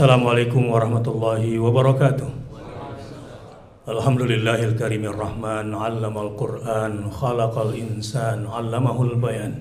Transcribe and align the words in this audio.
Assalamualaikum 0.00 0.72
warahmatullahi 0.72 1.60
wabarakatuh. 1.60 2.24
Alhamdulillahil 3.84 4.72
karimir 4.72 5.12
rahman, 5.12 5.76
'allamal 5.76 6.40
Qur'an, 6.40 7.12
khalaqal 7.12 7.76
insan, 7.76 8.48
'allamahul 8.48 9.20
bayan. 9.20 9.60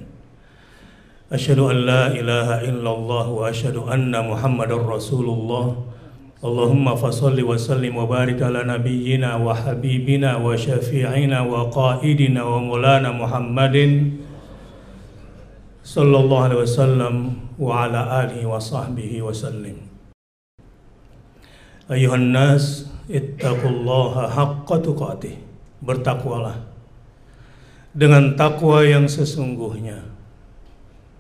Asyhadu 1.28 1.76
an 1.76 1.84
la 1.84 2.04
ilaha 2.16 2.64
illallah 2.64 3.26
wa 3.28 3.52
asyhadu 3.52 3.92
anna 3.92 4.24
Muhammadar 4.24 4.80
Rasulullah. 4.80 5.76
Allahumma 6.40 6.96
fasalli 6.96 7.44
wa 7.44 7.60
sallim 7.60 8.00
wa 8.00 8.08
barik 8.08 8.40
ala 8.40 8.64
nabiyyina 8.64 9.36
wa 9.44 9.52
habibina 9.52 10.40
wa 10.40 10.56
syafi'ina 10.56 11.44
wa 11.44 11.68
qaidina 11.68 12.48
wa 12.48 12.64
mulana 12.64 13.12
Muhammadin 13.12 14.24
sallallahu 15.84 16.48
alaihi 16.48 16.64
wasallam 16.64 17.16
wa 17.60 17.84
ala 17.84 18.24
alihi 18.24 18.48
wa 18.48 18.56
sahbihi 18.56 19.20
wa 19.20 19.36
sallim. 19.36 19.89
Ayuhan 21.90 22.30
nas 22.30 22.86
ittaqullaha 23.10 24.30
haqqa 24.30 24.78
tuqatih. 24.80 25.36
Bertakwalah 25.82 26.70
dengan 27.94 28.38
takwa 28.38 28.86
yang 28.86 29.10
sesungguhnya. 29.10 30.06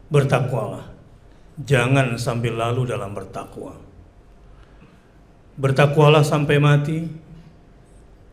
Bertakwalah. 0.09 0.90
Jangan 1.59 2.16
sambil 2.16 2.55
lalu 2.55 2.88
dalam 2.88 3.12
bertakwa. 3.12 3.76
Bertakwalah 5.59 6.23
sampai 6.23 6.58
mati 6.58 7.04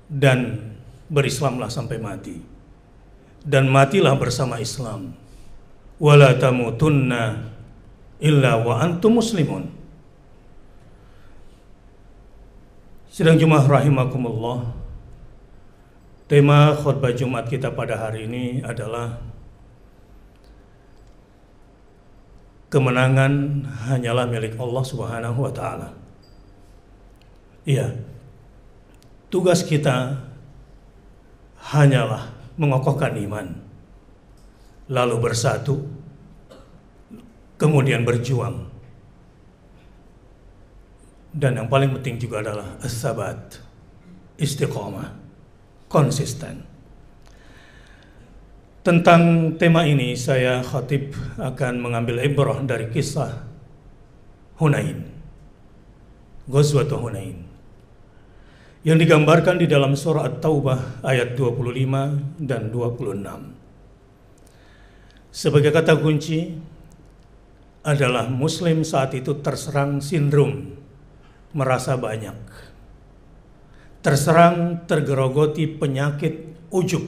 dan 0.06 0.72
berislamlah 1.10 1.66
sampai 1.66 1.98
mati. 1.98 2.36
Dan 3.42 3.66
matilah 3.70 4.14
bersama 4.14 4.62
Islam. 4.62 5.14
Wala 5.98 6.34
tamutunna 6.38 7.50
illa 8.22 8.62
wa 8.62 8.78
antum 8.78 9.18
muslimun. 9.18 9.70
Sidang 13.16 13.40
Jumat 13.40 13.64
rahimakumullah. 13.64 14.76
Tema 16.28 16.76
khutbah 16.76 17.16
Jumat 17.16 17.48
kita 17.48 17.72
pada 17.72 17.96
hari 17.96 18.28
ini 18.28 18.60
adalah 18.60 19.16
kemenangan 22.68 23.64
hanyalah 23.88 24.28
milik 24.28 24.60
Allah 24.60 24.84
Subhanahu 24.84 25.48
wa 25.48 25.48
taala. 25.48 25.96
Iya. 27.64 27.96
Tugas 29.32 29.64
kita 29.64 30.20
hanyalah 31.72 32.36
mengokohkan 32.60 33.16
iman. 33.16 33.64
Lalu 34.92 35.16
bersatu 35.24 35.88
kemudian 37.56 38.04
berjuang. 38.04 38.65
Dan 41.36 41.60
yang 41.60 41.68
paling 41.68 41.92
penting 42.00 42.16
juga 42.16 42.40
adalah 42.40 42.80
as-sabat, 42.80 43.60
istiqomah, 44.40 45.12
konsisten. 45.84 46.64
Tentang 48.80 49.52
tema 49.60 49.84
ini 49.84 50.16
saya 50.16 50.64
khatib 50.64 51.12
akan 51.36 51.84
mengambil 51.84 52.24
ibrah 52.24 52.56
dari 52.64 52.88
kisah 52.88 53.44
Hunain. 54.56 55.04
Ghazwat 56.48 56.88
Hunain. 56.94 57.44
Yang 58.86 58.98
digambarkan 59.04 59.60
di 59.60 59.68
dalam 59.68 59.92
surah 59.92 60.30
At-Taubah 60.30 61.04
ayat 61.04 61.36
25 61.36 62.40
dan 62.40 62.70
26. 62.72 63.20
Sebagai 65.34 65.68
kata 65.74 66.00
kunci 66.00 66.54
adalah 67.84 68.30
muslim 68.30 68.86
saat 68.86 69.12
itu 69.18 69.36
terserang 69.42 69.98
sindrom 69.98 70.75
merasa 71.54 71.94
banyak. 71.94 72.34
Terserang 74.02 74.86
tergerogoti 74.86 75.66
penyakit 75.66 76.54
ujub 76.70 77.02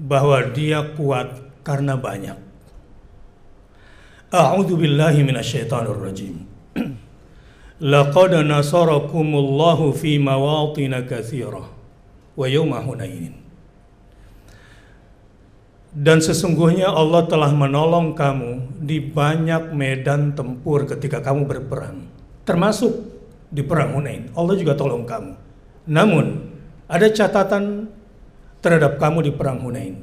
bahwa 0.00 0.40
dia 0.52 0.96
kuat 0.96 1.36
karena 1.60 2.00
banyak. 2.00 2.36
A'udzu 4.32 4.80
billahi 4.80 5.20
minasyaitonir 5.20 6.00
rajim. 6.00 6.48
Laqad 7.80 8.36
nasarakumullahu 8.44 9.96
fi 9.96 10.20
mawatin 10.20 10.96
katsirah 11.04 11.66
wa 12.36 12.46
yawma 12.48 12.84
Hunain. 12.84 13.40
Dan 15.90 16.22
sesungguhnya 16.22 16.86
Allah 16.86 17.26
telah 17.26 17.50
menolong 17.50 18.14
kamu 18.14 18.78
di 18.78 19.02
banyak 19.02 19.74
medan 19.74 20.38
tempur 20.38 20.86
ketika 20.86 21.18
kamu 21.18 21.50
berperang, 21.50 22.06
termasuk 22.50 23.06
di 23.46 23.62
perang 23.62 23.94
Hunain. 23.94 24.26
Allah 24.34 24.58
juga 24.58 24.74
tolong 24.74 25.06
kamu. 25.06 25.38
Namun 25.86 26.50
ada 26.90 27.06
catatan 27.06 27.86
terhadap 28.58 28.98
kamu 28.98 29.30
di 29.30 29.32
perang 29.34 29.62
Hunain. 29.62 29.94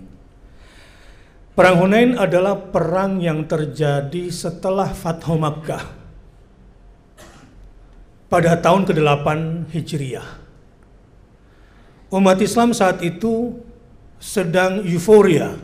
Perang 1.52 1.84
Hunain 1.84 2.16
adalah 2.16 2.56
perang 2.56 3.19
yang 3.19 3.44
terjadi 3.44 4.31
setelah 4.31 4.96
Fathu 4.96 5.35
Makkah 5.35 5.84
pada 8.31 8.56
tahun 8.56 8.88
ke-8 8.88 9.28
Hijriah. 9.74 10.29
Umat 12.14 12.40
Islam 12.40 12.72
saat 12.72 13.03
itu 13.03 13.58
sedang 14.22 14.85
euforia 14.88 15.59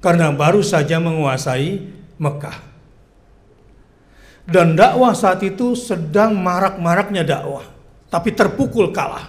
karena 0.00 0.32
baru 0.32 0.62
saja 0.64 0.96
menguasai 1.02 1.84
Mekah. 2.16 2.67
Dan 4.48 4.80
dakwah 4.80 5.12
saat 5.12 5.44
itu 5.44 5.76
sedang 5.76 6.32
marak-maraknya 6.32 7.20
dakwah, 7.20 7.68
tapi 8.08 8.32
terpukul 8.32 8.96
kalah. 8.96 9.28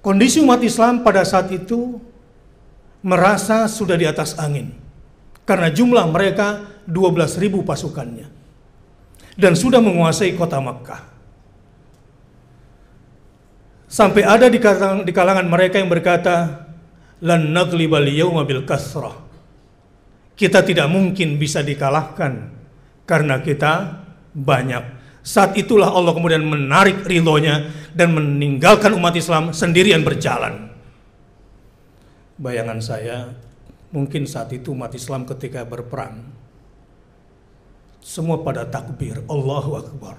Kondisi 0.00 0.40
umat 0.40 0.64
Islam 0.64 1.04
pada 1.04 1.20
saat 1.28 1.52
itu 1.52 2.00
merasa 3.04 3.68
sudah 3.68 3.92
di 3.92 4.08
atas 4.08 4.40
angin 4.40 4.72
karena 5.44 5.68
jumlah 5.68 6.08
mereka 6.08 6.80
12.000 6.88 7.60
pasukannya 7.60 8.24
dan 9.36 9.52
sudah 9.52 9.84
menguasai 9.84 10.32
kota 10.32 10.64
Makkah. 10.64 11.04
Sampai 13.84 14.24
ada 14.24 14.48
di 14.48 14.56
kalangan, 15.12 15.44
mereka 15.44 15.76
yang 15.76 15.92
berkata, 15.92 16.64
"Lan 17.20 17.52
naglibal 17.52 18.08
yawma 18.08 18.48
bil 18.48 18.64
kasrah." 18.64 19.27
Kita 20.38 20.62
tidak 20.62 20.86
mungkin 20.86 21.34
bisa 21.34 21.66
dikalahkan 21.66 22.54
karena 23.02 23.42
kita 23.42 24.06
banyak. 24.30 24.84
Saat 25.26 25.58
itulah 25.58 25.90
Allah 25.90 26.14
kemudian 26.14 26.46
menarik 26.46 27.02
ridhonya 27.02 27.68
dan 27.90 28.14
meninggalkan 28.14 28.94
umat 28.94 29.18
Islam 29.18 29.50
sendirian 29.50 30.06
berjalan. 30.06 30.70
Bayangan 32.38 32.78
saya, 32.78 33.34
mungkin 33.90 34.30
saat 34.30 34.54
itu 34.54 34.70
umat 34.70 34.94
Islam 34.94 35.26
ketika 35.26 35.66
berperang, 35.66 36.22
semua 37.98 38.40
pada 38.40 38.62
takbir, 38.62 39.26
Allahu 39.26 39.70
Akbar. 39.74 40.16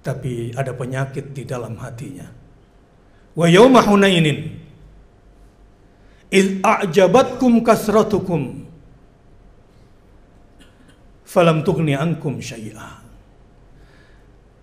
Tapi 0.00 0.54
ada 0.54 0.72
penyakit 0.72 1.34
di 1.34 1.44
dalam 1.44 1.76
hatinya. 1.76 2.24
Wa 3.36 3.50
yawma 3.50 3.84
hunainin 3.84 4.38
id 6.30 6.62
a'jabatkum 6.62 7.60
kasratukum 7.60 8.69
falam 11.30 11.62
tughni 11.62 11.94
ankum 11.94 12.42
syai'a. 12.42 12.98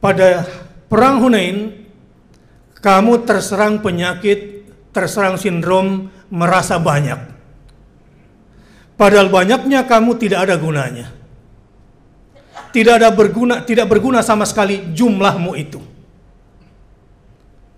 Pada 0.04 0.44
perang 0.92 1.24
Hunain 1.24 1.88
kamu 2.84 3.24
terserang 3.24 3.80
penyakit, 3.80 4.68
terserang 4.92 5.40
sindrom 5.40 6.12
merasa 6.28 6.76
banyak. 6.76 7.40
Padahal 9.00 9.32
banyaknya 9.32 9.88
kamu 9.88 10.20
tidak 10.20 10.50
ada 10.50 10.56
gunanya. 10.60 11.08
Tidak 12.76 12.94
ada 13.00 13.10
berguna, 13.16 13.64
tidak 13.64 13.88
berguna 13.88 14.20
sama 14.20 14.44
sekali 14.44 14.92
jumlahmu 14.92 15.56
itu. 15.56 15.80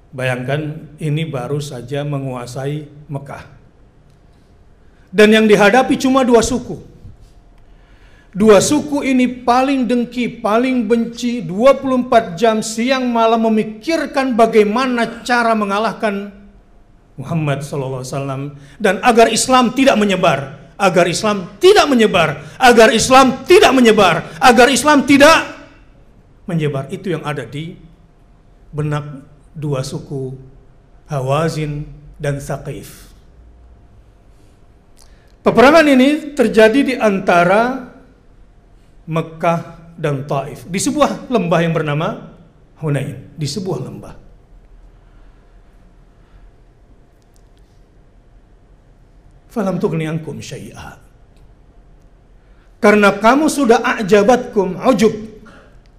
Bayangkan 0.10 0.90
ini 0.98 1.30
baru 1.30 1.62
saja 1.62 2.02
menguasai 2.02 2.90
Mekah. 3.06 3.46
Dan 5.14 5.30
yang 5.30 5.46
dihadapi 5.46 5.94
cuma 6.02 6.26
dua 6.26 6.42
suku. 6.42 6.82
Dua 8.30 8.62
suku 8.62 9.02
ini 9.02 9.26
paling 9.42 9.90
dengki, 9.90 10.38
paling 10.38 10.86
benci 10.86 11.42
24 11.42 12.38
jam 12.38 12.62
siang 12.62 13.10
malam 13.10 13.50
memikirkan 13.50 14.38
bagaimana 14.38 15.26
cara 15.26 15.58
mengalahkan 15.58 16.30
Muhammad 17.18 17.66
SAW 17.66 18.06
dan 18.78 19.02
agar 19.02 19.34
Islam 19.34 19.74
tidak 19.74 19.98
menyebar, 19.98 20.72
agar 20.78 21.10
Islam 21.10 21.58
tidak 21.58 21.90
menyebar, 21.90 22.46
agar 22.62 22.94
Islam 22.94 23.44
tidak 23.50 23.74
menyebar, 23.74 24.16
agar 24.38 24.68
Islam 24.70 25.10
tidak 25.10 25.38
menyebar. 26.46 26.86
Itu 26.94 27.10
yang 27.10 27.26
ada 27.26 27.50
di 27.50 27.74
benak 28.70 29.26
dua 29.58 29.82
suku 29.82 30.38
Hawazin 31.10 31.90
dan 32.22 32.38
Saqif. 32.38 33.10
Peperangan 35.42 35.88
ini 35.90 36.38
terjadi 36.38 36.80
di 36.86 36.96
antara 36.96 37.89
Mekah 39.10 39.62
dan 39.98 40.30
Taif 40.30 40.70
di 40.70 40.78
sebuah 40.78 41.28
lembah 41.34 41.60
yang 41.66 41.74
bernama 41.74 42.30
Hunain, 42.80 43.36
di 43.36 43.48
sebuah 43.50 43.80
lembah. 43.84 44.14
Falam 49.50 49.82
tughni 49.82 50.06
syai'a. 50.40 51.02
Karena 52.80 53.12
kamu 53.12 53.52
sudah 53.52 53.84
ajabatkum 54.00 54.80
ujub, 54.88 55.12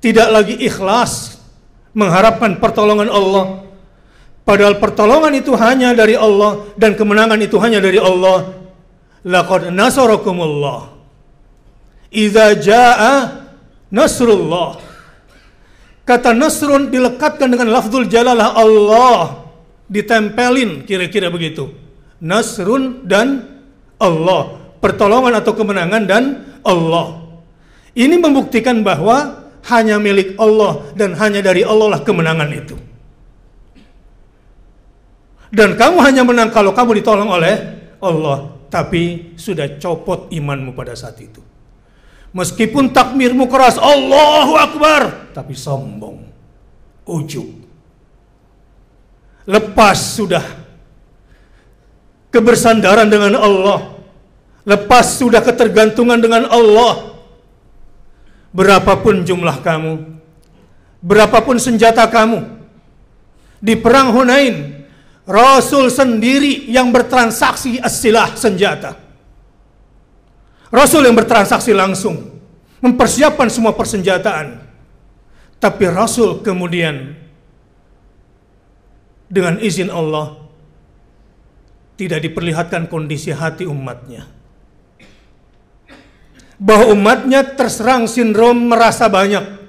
tidak 0.00 0.28
lagi 0.32 0.56
ikhlas 0.56 1.36
mengharapkan 1.92 2.56
pertolongan 2.56 3.12
Allah. 3.12 3.68
Padahal 4.46 4.80
pertolongan 4.80 5.36
itu 5.36 5.52
hanya 5.58 5.92
dari 5.92 6.16
Allah 6.16 6.64
dan 6.80 6.96
kemenangan 6.96 7.36
itu 7.42 7.60
hanya 7.60 7.82
dari 7.82 8.00
Allah. 8.00 8.56
Laqad 9.20 9.68
nasarakumullah. 9.68 10.99
Idza 12.10 12.58
jaa 12.58 13.16
nasrullah. 13.94 14.82
Kata 16.02 16.34
nasrun 16.34 16.90
dilekatkan 16.90 17.46
dengan 17.54 17.70
lafzul 17.70 18.10
jalalah 18.10 18.58
Allah. 18.58 19.46
Ditempelin 19.86 20.82
kira-kira 20.86 21.30
begitu. 21.30 21.70
Nasrun 22.18 23.06
dan 23.06 23.46
Allah. 24.02 24.58
Pertolongan 24.82 25.38
atau 25.38 25.54
kemenangan 25.54 26.02
dan 26.06 26.22
Allah. 26.66 27.22
Ini 27.94 28.18
membuktikan 28.18 28.82
bahwa 28.82 29.46
hanya 29.70 30.00
milik 30.02 30.34
Allah 30.40 30.82
dan 30.96 31.14
hanya 31.14 31.42
dari 31.44 31.62
Allah 31.62 31.98
lah 31.98 32.00
kemenangan 32.02 32.50
itu. 32.54 32.76
Dan 35.50 35.74
kamu 35.74 35.98
hanya 35.98 36.22
menang 36.22 36.54
kalau 36.54 36.70
kamu 36.70 37.02
ditolong 37.02 37.26
oleh 37.26 37.54
Allah, 37.98 38.54
tapi 38.70 39.34
sudah 39.34 39.78
copot 39.82 40.30
imanmu 40.30 40.78
pada 40.78 40.94
saat 40.94 41.18
itu. 41.18 41.49
Meskipun 42.30 42.94
takmirmu 42.94 43.50
keras, 43.50 43.74
Allahu 43.74 44.54
Akbar, 44.54 45.34
tapi 45.34 45.58
sombong, 45.58 46.22
ujub. 47.02 47.50
Lepas 49.50 50.14
sudah 50.14 50.44
kebersandaran 52.30 53.10
dengan 53.10 53.34
Allah, 53.34 53.98
lepas 54.62 55.18
sudah 55.18 55.42
ketergantungan 55.42 56.22
dengan 56.22 56.46
Allah, 56.46 57.10
Berapapun 58.50 59.22
jumlah 59.22 59.62
kamu, 59.62 60.18
berapapun 60.98 61.54
senjata 61.62 62.02
kamu, 62.10 62.50
di 63.62 63.78
perang 63.78 64.10
Hunain, 64.10 64.82
Rasul 65.22 65.86
sendiri 65.86 66.66
yang 66.66 66.90
bertransaksi 66.90 67.78
asilah 67.78 68.34
senjata. 68.34 68.98
Rasul 70.70 71.02
yang 71.06 71.18
bertransaksi 71.18 71.74
langsung, 71.74 72.30
mempersiapkan 72.78 73.50
semua 73.50 73.74
persenjataan. 73.74 74.62
Tapi 75.60 75.84
Rasul 75.90 76.40
kemudian 76.40 77.18
dengan 79.28 79.60
izin 79.60 79.92
Allah 79.92 80.40
tidak 82.00 82.24
diperlihatkan 82.24 82.88
kondisi 82.88 83.28
hati 83.34 83.68
umatnya. 83.68 84.24
Bahwa 86.56 86.96
umatnya 86.96 87.44
terserang 87.44 88.08
sindrom 88.08 88.72
merasa 88.72 89.10
banyak. 89.10 89.60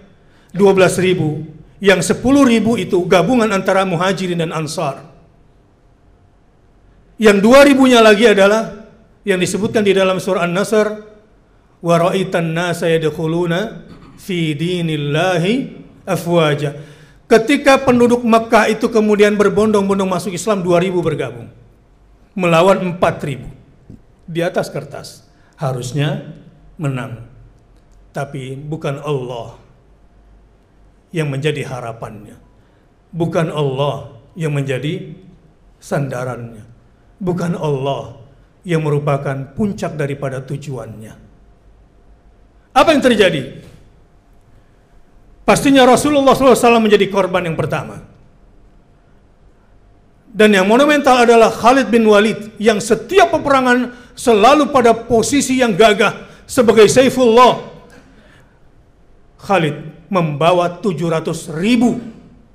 12 0.52 1.00
ribu 1.00 1.48
yang 1.80 2.04
10 2.04 2.20
ribu 2.44 2.76
itu 2.76 3.00
gabungan 3.08 3.48
antara 3.52 3.88
muhajirin 3.88 4.44
dan 4.44 4.52
ansar. 4.52 5.00
Yang 7.16 7.38
2 7.48 7.68
ribunya 7.72 8.04
lagi 8.04 8.28
adalah 8.28 8.81
yang 9.28 9.38
disebutkan 9.38 9.86
di 9.86 9.94
dalam 9.94 10.18
surah 10.18 10.46
An-Nasr 10.46 10.88
wa 11.82 11.96
ra'aitan 11.98 12.54
nasa 12.54 12.90
yadkhuluna 12.90 13.90
fi 14.18 14.54
dinillahi 14.54 15.54
afwaja 16.06 16.78
ketika 17.26 17.82
penduduk 17.82 18.22
Makkah 18.22 18.70
itu 18.70 18.90
kemudian 18.90 19.34
berbondong-bondong 19.38 20.10
masuk 20.10 20.34
Islam 20.34 20.62
2000 20.62 20.94
bergabung 21.02 21.50
melawan 22.38 22.80
4000 22.98 23.62
di 24.32 24.40
atas 24.40 24.72
kertas 24.72 25.28
harusnya 25.60 26.32
menang. 26.80 27.28
Tapi 28.12 28.56
bukan 28.56 29.00
Allah 29.04 29.60
yang 31.12 31.32
menjadi 31.32 31.68
harapannya. 31.68 32.40
Bukan 33.12 33.52
Allah 33.52 34.16
yang 34.40 34.56
menjadi 34.56 35.16
sandarannya. 35.84 36.64
Bukan 37.20 37.56
Allah 37.60 38.21
yang 38.62 38.86
merupakan 38.86 39.54
puncak 39.58 39.98
daripada 39.98 40.42
tujuannya. 40.46 41.14
Apa 42.72 42.90
yang 42.94 43.04
terjadi? 43.04 43.42
Pastinya 45.44 45.84
Rasulullah 45.84 46.38
SAW 46.38 46.80
menjadi 46.80 47.10
korban 47.12 47.44
yang 47.44 47.58
pertama. 47.58 48.00
Dan 50.32 50.56
yang 50.56 50.64
monumental 50.64 51.28
adalah 51.28 51.52
Khalid 51.52 51.92
bin 51.92 52.08
Walid 52.08 52.56
yang 52.56 52.80
setiap 52.80 53.36
peperangan 53.36 53.92
selalu 54.16 54.72
pada 54.72 54.96
posisi 54.96 55.60
yang 55.60 55.76
gagah 55.76 56.32
sebagai 56.48 56.88
Saifullah 56.88 57.68
Khalid 59.42 60.08
membawa 60.08 60.80
700 60.80 61.52
ribu 61.60 62.00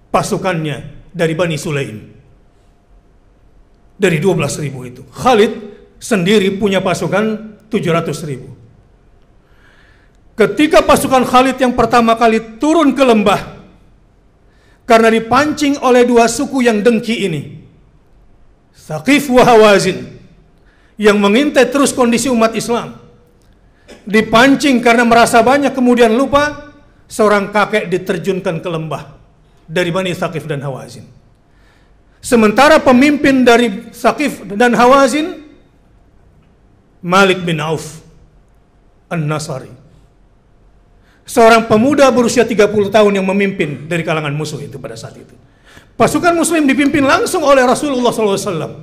pasukannya 0.09 1.09
dari 1.13 1.35
Bani 1.37 1.57
Sulaim 1.61 1.97
dari 3.97 4.21
12 4.21 4.65
ribu 4.65 4.85
itu 4.85 5.03
Khalid 5.13 5.66
sendiri 5.99 6.55
punya 6.57 6.83
pasukan 6.85 7.57
700 7.69 8.29
ribu 8.29 8.53
ketika 10.37 10.85
pasukan 10.85 11.25
Khalid 11.25 11.57
yang 11.57 11.73
pertama 11.73 12.15
kali 12.15 12.61
turun 12.61 12.93
ke 12.93 13.03
lembah 13.03 13.57
karena 14.87 15.11
dipancing 15.11 15.81
oleh 15.83 16.07
dua 16.07 16.29
suku 16.31 16.63
yang 16.67 16.85
dengki 16.85 17.27
ini 17.27 17.43
Saqif 18.77 19.27
wa 19.33 19.43
Hawazin 19.43 20.15
yang 21.01 21.19
mengintai 21.19 21.69
terus 21.69 21.91
kondisi 21.91 22.31
umat 22.31 22.55
Islam 22.55 23.07
dipancing 24.07 24.79
karena 24.79 25.03
merasa 25.03 25.43
banyak 25.43 25.75
kemudian 25.75 26.15
lupa 26.15 26.75
seorang 27.07 27.55
kakek 27.55 27.91
diterjunkan 27.91 28.63
ke 28.63 28.69
lembah 28.71 29.15
dari 29.67 29.91
Bani 29.91 30.15
Thaqif 30.15 30.47
dan 30.47 30.63
Hawazin. 30.63 31.07
Sementara 32.23 32.83
pemimpin 32.83 33.47
dari 33.47 33.91
Thaqif 33.95 34.47
dan 34.59 34.75
Hawazin 34.75 35.46
Malik 37.07 37.47
bin 37.47 37.63
Auf 37.63 38.03
An-Nasari. 39.07 39.71
Seorang 41.23 41.71
pemuda 41.71 42.11
berusia 42.11 42.43
30 42.43 42.91
tahun 42.91 43.13
yang 43.15 43.27
memimpin 43.27 43.87
dari 43.87 44.03
kalangan 44.03 44.35
musuh 44.35 44.59
itu 44.59 44.79
pada 44.83 44.99
saat 44.99 45.15
itu. 45.15 45.35
Pasukan 45.95 46.35
muslim 46.35 46.67
dipimpin 46.67 47.07
langsung 47.07 47.47
oleh 47.47 47.63
Rasulullah 47.63 48.11
SAW. 48.11 48.83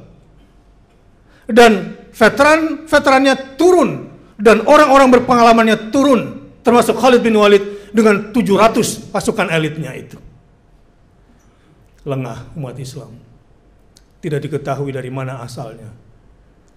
Dan 1.51 1.99
veteran-veterannya 2.15 3.59
turun 3.59 4.07
dan 4.39 4.63
orang-orang 4.63 5.19
berpengalamannya 5.19 5.91
turun 5.91 6.51
termasuk 6.63 6.95
Khalid 6.95 7.19
bin 7.19 7.35
Walid 7.35 7.91
dengan 7.91 8.31
700 8.31 9.11
pasukan 9.11 9.51
elitnya 9.51 9.91
itu. 9.99 10.15
Lengah 12.07 12.55
umat 12.55 12.75
Islam. 12.79 13.19
Tidak 14.23 14.39
diketahui 14.39 14.95
dari 14.95 15.11
mana 15.11 15.43
asalnya. 15.43 16.02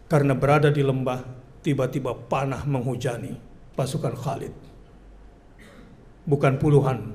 Karena 0.07 0.39
berada 0.39 0.71
di 0.71 0.87
lembah, 0.87 1.19
tiba-tiba 1.67 2.15
panah 2.15 2.63
menghujani 2.63 3.35
pasukan 3.75 4.15
Khalid. 4.15 4.55
Bukan 6.27 6.59
puluhan, 6.63 7.15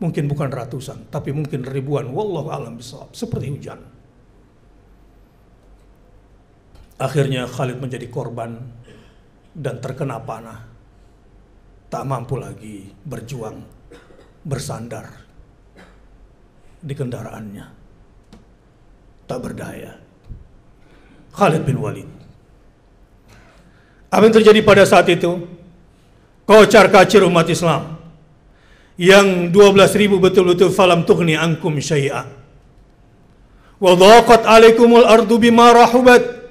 mungkin 0.00 0.24
bukan 0.28 0.48
ratusan, 0.48 1.12
tapi 1.12 1.36
mungkin 1.36 1.64
ribuan. 1.64 2.08
Wallahu 2.08 2.48
alam 2.48 2.80
bisawab, 2.80 3.12
seperti 3.12 3.52
hujan. 3.52 3.80
Akhirnya 6.96 7.44
Khalid 7.44 7.80
menjadi 7.80 8.08
korban 8.08 8.56
dan 9.52 9.80
terkena 9.84 10.20
panah. 10.24 10.72
Tak 11.92 12.04
mampu 12.08 12.40
lagi 12.40 12.88
berjuang, 13.04 13.60
bersandar 14.42 15.12
di 16.80 16.94
kendaraannya. 16.96 17.66
Tak 19.24 19.38
berdaya. 19.40 20.03
Khalid 21.34 21.66
bin 21.66 21.82
Walid. 21.82 22.08
Apa 24.08 24.30
yang 24.30 24.34
terjadi 24.38 24.60
pada 24.62 24.86
saat 24.86 25.10
itu? 25.10 25.42
Kocar 26.46 26.86
kacir 26.88 27.26
umat 27.26 27.50
Islam. 27.50 27.98
Yang 28.94 29.50
12 29.50 30.00
ribu 30.00 30.22
betul-betul 30.22 30.70
falam 30.70 31.02
tughni 31.02 31.34
ankum 31.34 31.74
syai'a. 31.82 32.30
Wa 33.82 33.92
dhaqat 33.98 34.46
alaikumul 34.46 35.02
ardu 35.02 35.34
bima 35.42 35.74
rahubat 35.74 36.44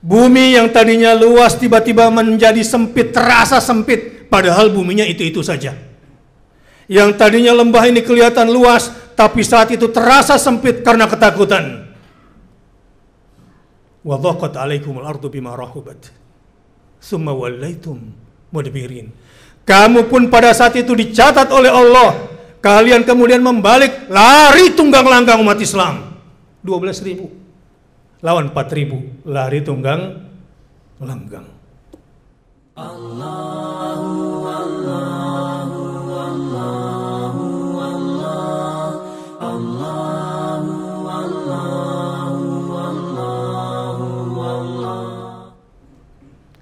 Bumi 0.00 0.56
yang 0.56 0.72
tadinya 0.72 1.12
luas 1.12 1.60
tiba-tiba 1.60 2.08
menjadi 2.08 2.64
sempit, 2.64 3.12
terasa 3.12 3.60
sempit, 3.60 4.32
padahal 4.32 4.72
buminya 4.72 5.04
itu-itu 5.04 5.44
saja. 5.44 5.76
Yang 6.88 7.20
tadinya 7.20 7.52
lembah 7.52 7.84
ini 7.84 8.00
kelihatan 8.00 8.48
luas, 8.48 8.88
tapi 9.12 9.44
saat 9.44 9.68
itu 9.76 9.92
terasa 9.92 10.40
sempit 10.40 10.80
karena 10.80 11.04
ketakutan. 11.04 11.89
Wa 14.00 14.16
dhaqat 14.16 14.56
alaikumul 14.56 15.04
ardu 15.04 15.28
bima 15.28 15.52
rahubat. 15.52 16.08
Summa 17.00 17.32
wallaitum 17.32 18.12
mudbirin. 18.52 19.12
Kamu 19.64 20.08
pun 20.08 20.32
pada 20.32 20.50
saat 20.56 20.74
itu 20.76 20.92
dicatat 20.96 21.48
oleh 21.52 21.70
Allah. 21.70 22.28
Kalian 22.60 23.04
kemudian 23.08 23.40
membalik 23.40 24.08
lari 24.12 24.72
tunggang 24.76 25.06
langgang 25.08 25.40
umat 25.40 25.56
Islam. 25.60 26.16
12 26.60 27.06
ribu. 27.08 27.32
Lawan 28.20 28.52
4 28.52 28.76
ribu. 28.76 29.00
Lari 29.24 29.64
tunggang 29.64 30.28
langgang. 31.00 31.48
Allahu 32.76 34.29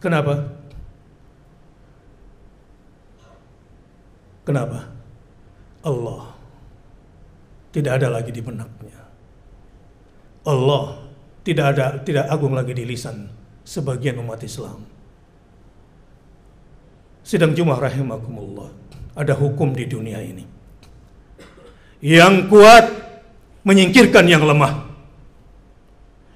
Kenapa? 0.09 0.41
Kenapa? 4.49 4.89
Allah 5.85 6.33
tidak 7.77 8.01
ada 8.01 8.09
lagi 8.17 8.33
di 8.33 8.41
benaknya. 8.41 9.05
Allah 10.49 11.13
tidak 11.45 11.77
ada 11.77 12.01
tidak 12.01 12.25
agung 12.25 12.57
lagi 12.57 12.73
di 12.73 12.89
lisan 12.89 13.29
sebagian 13.69 14.17
umat 14.25 14.41
Islam. 14.41 14.81
Sidang 17.21 17.53
Jumat 17.53 17.77
rahimakumullah. 17.77 18.73
Ada 19.13 19.37
hukum 19.37 19.77
di 19.77 19.85
dunia 19.85 20.25
ini. 20.25 20.49
Yang 22.01 22.49
kuat 22.49 22.87
menyingkirkan 23.61 24.25
yang 24.25 24.49
lemah. 24.49 24.89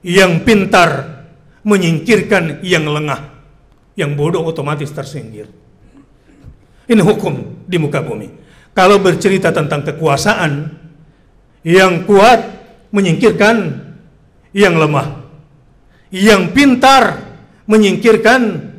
Yang 0.04 0.44
pintar 0.44 0.90
menyingkirkan 1.64 2.60
yang 2.60 2.84
lengah. 2.84 3.31
Yang 3.92 4.10
bodoh 4.16 4.42
otomatis 4.46 4.88
tersingkir. 4.88 5.48
Ini 6.88 7.02
hukum 7.04 7.64
di 7.68 7.76
muka 7.76 8.00
bumi. 8.00 8.28
Kalau 8.72 8.96
bercerita 8.98 9.52
tentang 9.52 9.84
kekuasaan, 9.84 10.82
yang 11.62 12.08
kuat 12.08 12.40
menyingkirkan 12.90 13.56
yang 14.56 14.74
lemah. 14.76 15.22
Yang 16.12 16.42
pintar 16.52 17.20
menyingkirkan 17.64 18.72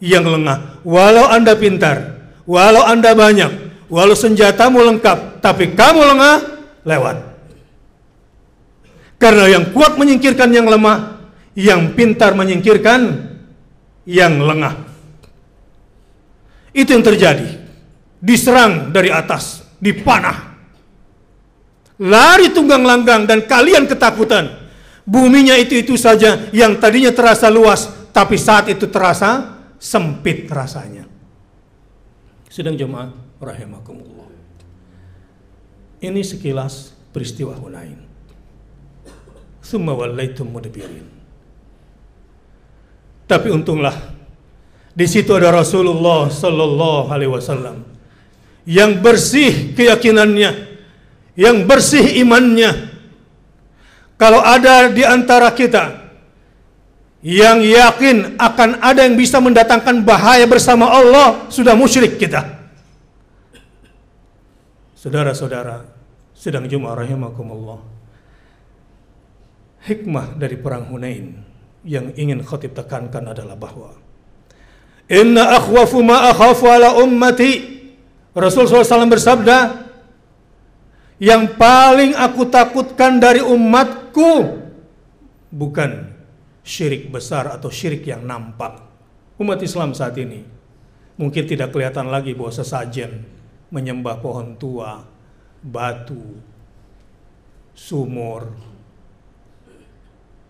yang 0.00 0.24
lengah. 0.24 0.84
Walau 0.84 1.28
Anda 1.28 1.56
pintar, 1.56 2.28
walau 2.44 2.84
Anda 2.84 3.16
banyak, 3.16 3.52
walau 3.88 4.16
senjatamu 4.16 4.84
lengkap, 4.84 5.40
tapi 5.40 5.72
kamu 5.72 6.00
lengah, 6.14 6.36
lewat. 6.84 7.16
Karena 9.16 9.48
yang 9.48 9.72
kuat 9.72 9.96
menyingkirkan 9.96 10.52
yang 10.52 10.68
lemah, 10.68 11.24
yang 11.56 11.96
pintar 11.96 12.36
menyingkirkan 12.36 13.32
yang 14.08 14.40
lengah. 14.40 14.84
Itu 16.72 16.92
yang 16.92 17.04
terjadi. 17.04 17.48
Diserang 18.20 18.88
dari 18.92 19.12
atas, 19.12 19.64
dipanah. 19.76 20.56
Lari 22.00 22.50
tunggang 22.50 22.82
langgang 22.82 23.28
dan 23.28 23.44
kalian 23.44 23.84
ketakutan. 23.84 24.64
Buminya 25.04 25.54
itu-itu 25.60 26.00
saja 26.00 26.48
yang 26.50 26.80
tadinya 26.80 27.12
terasa 27.12 27.52
luas, 27.52 27.92
tapi 28.10 28.40
saat 28.40 28.72
itu 28.72 28.88
terasa 28.88 29.60
sempit 29.76 30.48
rasanya. 30.48 31.04
Sedang 32.48 32.74
jemaah 32.74 33.12
rahimakumullah. 33.36 34.32
Ini 36.00 36.20
sekilas 36.24 36.96
peristiwa 37.12 37.52
Hunain. 37.54 38.00
Summa 39.60 39.92
wallaitum 39.94 40.48
mudbirin. 40.50 41.13
Tapi 43.34 43.50
untunglah 43.50 44.14
di 44.94 45.10
situ 45.10 45.34
ada 45.34 45.50
Rasulullah 45.50 46.30
sallallahu 46.30 47.10
alaihi 47.10 47.34
wasallam 47.34 47.82
yang 48.62 49.02
bersih 49.02 49.74
keyakinannya, 49.74 50.78
yang 51.34 51.66
bersih 51.66 52.14
imannya, 52.22 52.94
kalau 54.14 54.38
ada 54.38 54.86
di 54.86 55.02
antara 55.02 55.50
kita 55.50 56.14
yang 57.26 57.58
yakin 57.58 58.38
akan 58.38 58.78
ada 58.78 59.02
yang 59.02 59.18
bisa 59.18 59.42
mendatangkan 59.42 60.06
bahaya 60.06 60.46
bersama 60.46 60.86
Allah, 60.86 61.50
sudah 61.50 61.74
musyrik 61.74 62.14
kita. 62.22 62.70
Saudara-saudara, 64.94 65.90
sedang 66.38 66.70
Jumat 66.70 67.02
rahimakumullah. 67.02 67.82
Hikmah 69.90 70.38
dari 70.38 70.54
perang 70.54 70.86
Hunain 70.86 71.53
yang 71.84 72.12
ingin 72.16 72.40
khatib 72.40 72.72
tekankan 72.72 73.30
adalah 73.30 73.54
bahwa 73.54 73.92
Inna 75.08 75.60
akhwafu 75.60 76.00
ma 76.00 76.32
akhafu 76.32 76.64
ala 76.64 76.96
ummati 76.96 77.76
Rasul 78.32 78.66
SAW 78.66 79.06
bersabda 79.06 79.84
yang 81.22 81.54
paling 81.54 82.16
aku 82.18 82.50
takutkan 82.50 83.22
dari 83.22 83.38
umatku 83.38 84.58
bukan 85.54 86.10
syirik 86.66 87.12
besar 87.12 87.52
atau 87.54 87.70
syirik 87.70 88.02
yang 88.08 88.26
nampak. 88.26 88.82
Umat 89.38 89.62
Islam 89.62 89.94
saat 89.94 90.18
ini 90.18 90.42
mungkin 91.20 91.44
tidak 91.46 91.70
kelihatan 91.70 92.10
lagi 92.10 92.34
bahwa 92.34 92.50
sesajen 92.50 93.22
menyembah 93.70 94.18
pohon 94.18 94.58
tua, 94.58 95.06
batu, 95.62 96.42
sumur. 97.76 98.73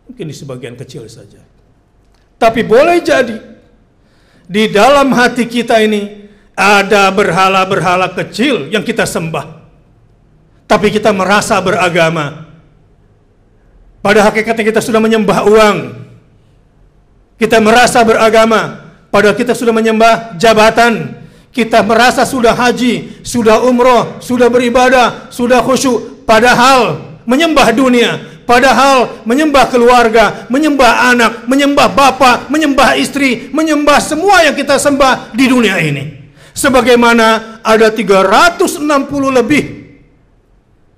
Mungkin 0.09 0.25
di 0.29 0.35
sebagian 0.37 0.77
kecil 0.77 1.09
saja. 1.09 1.41
Tapi 2.37 2.61
boleh 2.61 3.01
jadi 3.01 3.41
di 4.45 4.69
dalam 4.69 5.13
hati 5.17 5.49
kita 5.49 5.81
ini 5.81 6.29
ada 6.53 7.09
berhala-berhala 7.09 8.13
kecil 8.13 8.69
yang 8.69 8.85
kita 8.85 9.09
sembah 9.09 9.65
tapi 10.65 10.89
kita 10.89 11.13
merasa 11.13 11.61
beragama. 11.61 12.49
Pada 14.03 14.21
hakikatnya 14.29 14.65
kita 14.69 14.81
sudah 14.85 15.01
menyembah 15.01 15.47
uang. 15.49 15.79
Kita 17.41 17.59
merasa 17.59 18.01
beragama, 18.05 18.85
padahal 19.09 19.39
kita 19.39 19.57
sudah 19.57 19.71
menyembah 19.71 20.37
jabatan. 20.37 21.23
Kita 21.55 21.87
merasa 21.87 22.27
sudah 22.27 22.51
haji, 22.51 23.23
sudah 23.23 23.63
umroh, 23.63 24.19
sudah 24.19 24.51
beribadah, 24.51 25.31
sudah 25.31 25.63
khusyuk, 25.63 26.27
padahal 26.27 26.99
menyembah 27.23 27.71
dunia, 27.71 28.19
padahal 28.45 29.27
menyembah 29.29 29.69
keluarga, 29.69 30.47
menyembah 30.47 31.13
anak, 31.13 31.33
menyembah 31.45 31.89
bapak, 31.93 32.49
menyembah 32.49 32.97
istri, 32.97 33.51
menyembah 33.53 33.99
semua 34.01 34.45
yang 34.45 34.57
kita 34.57 34.79
sembah 34.81 35.37
di 35.37 35.45
dunia 35.49 35.77
ini. 35.81 36.25
Sebagaimana 36.55 37.61
ada 37.67 37.91
360 37.91 38.79
lebih 39.29 39.65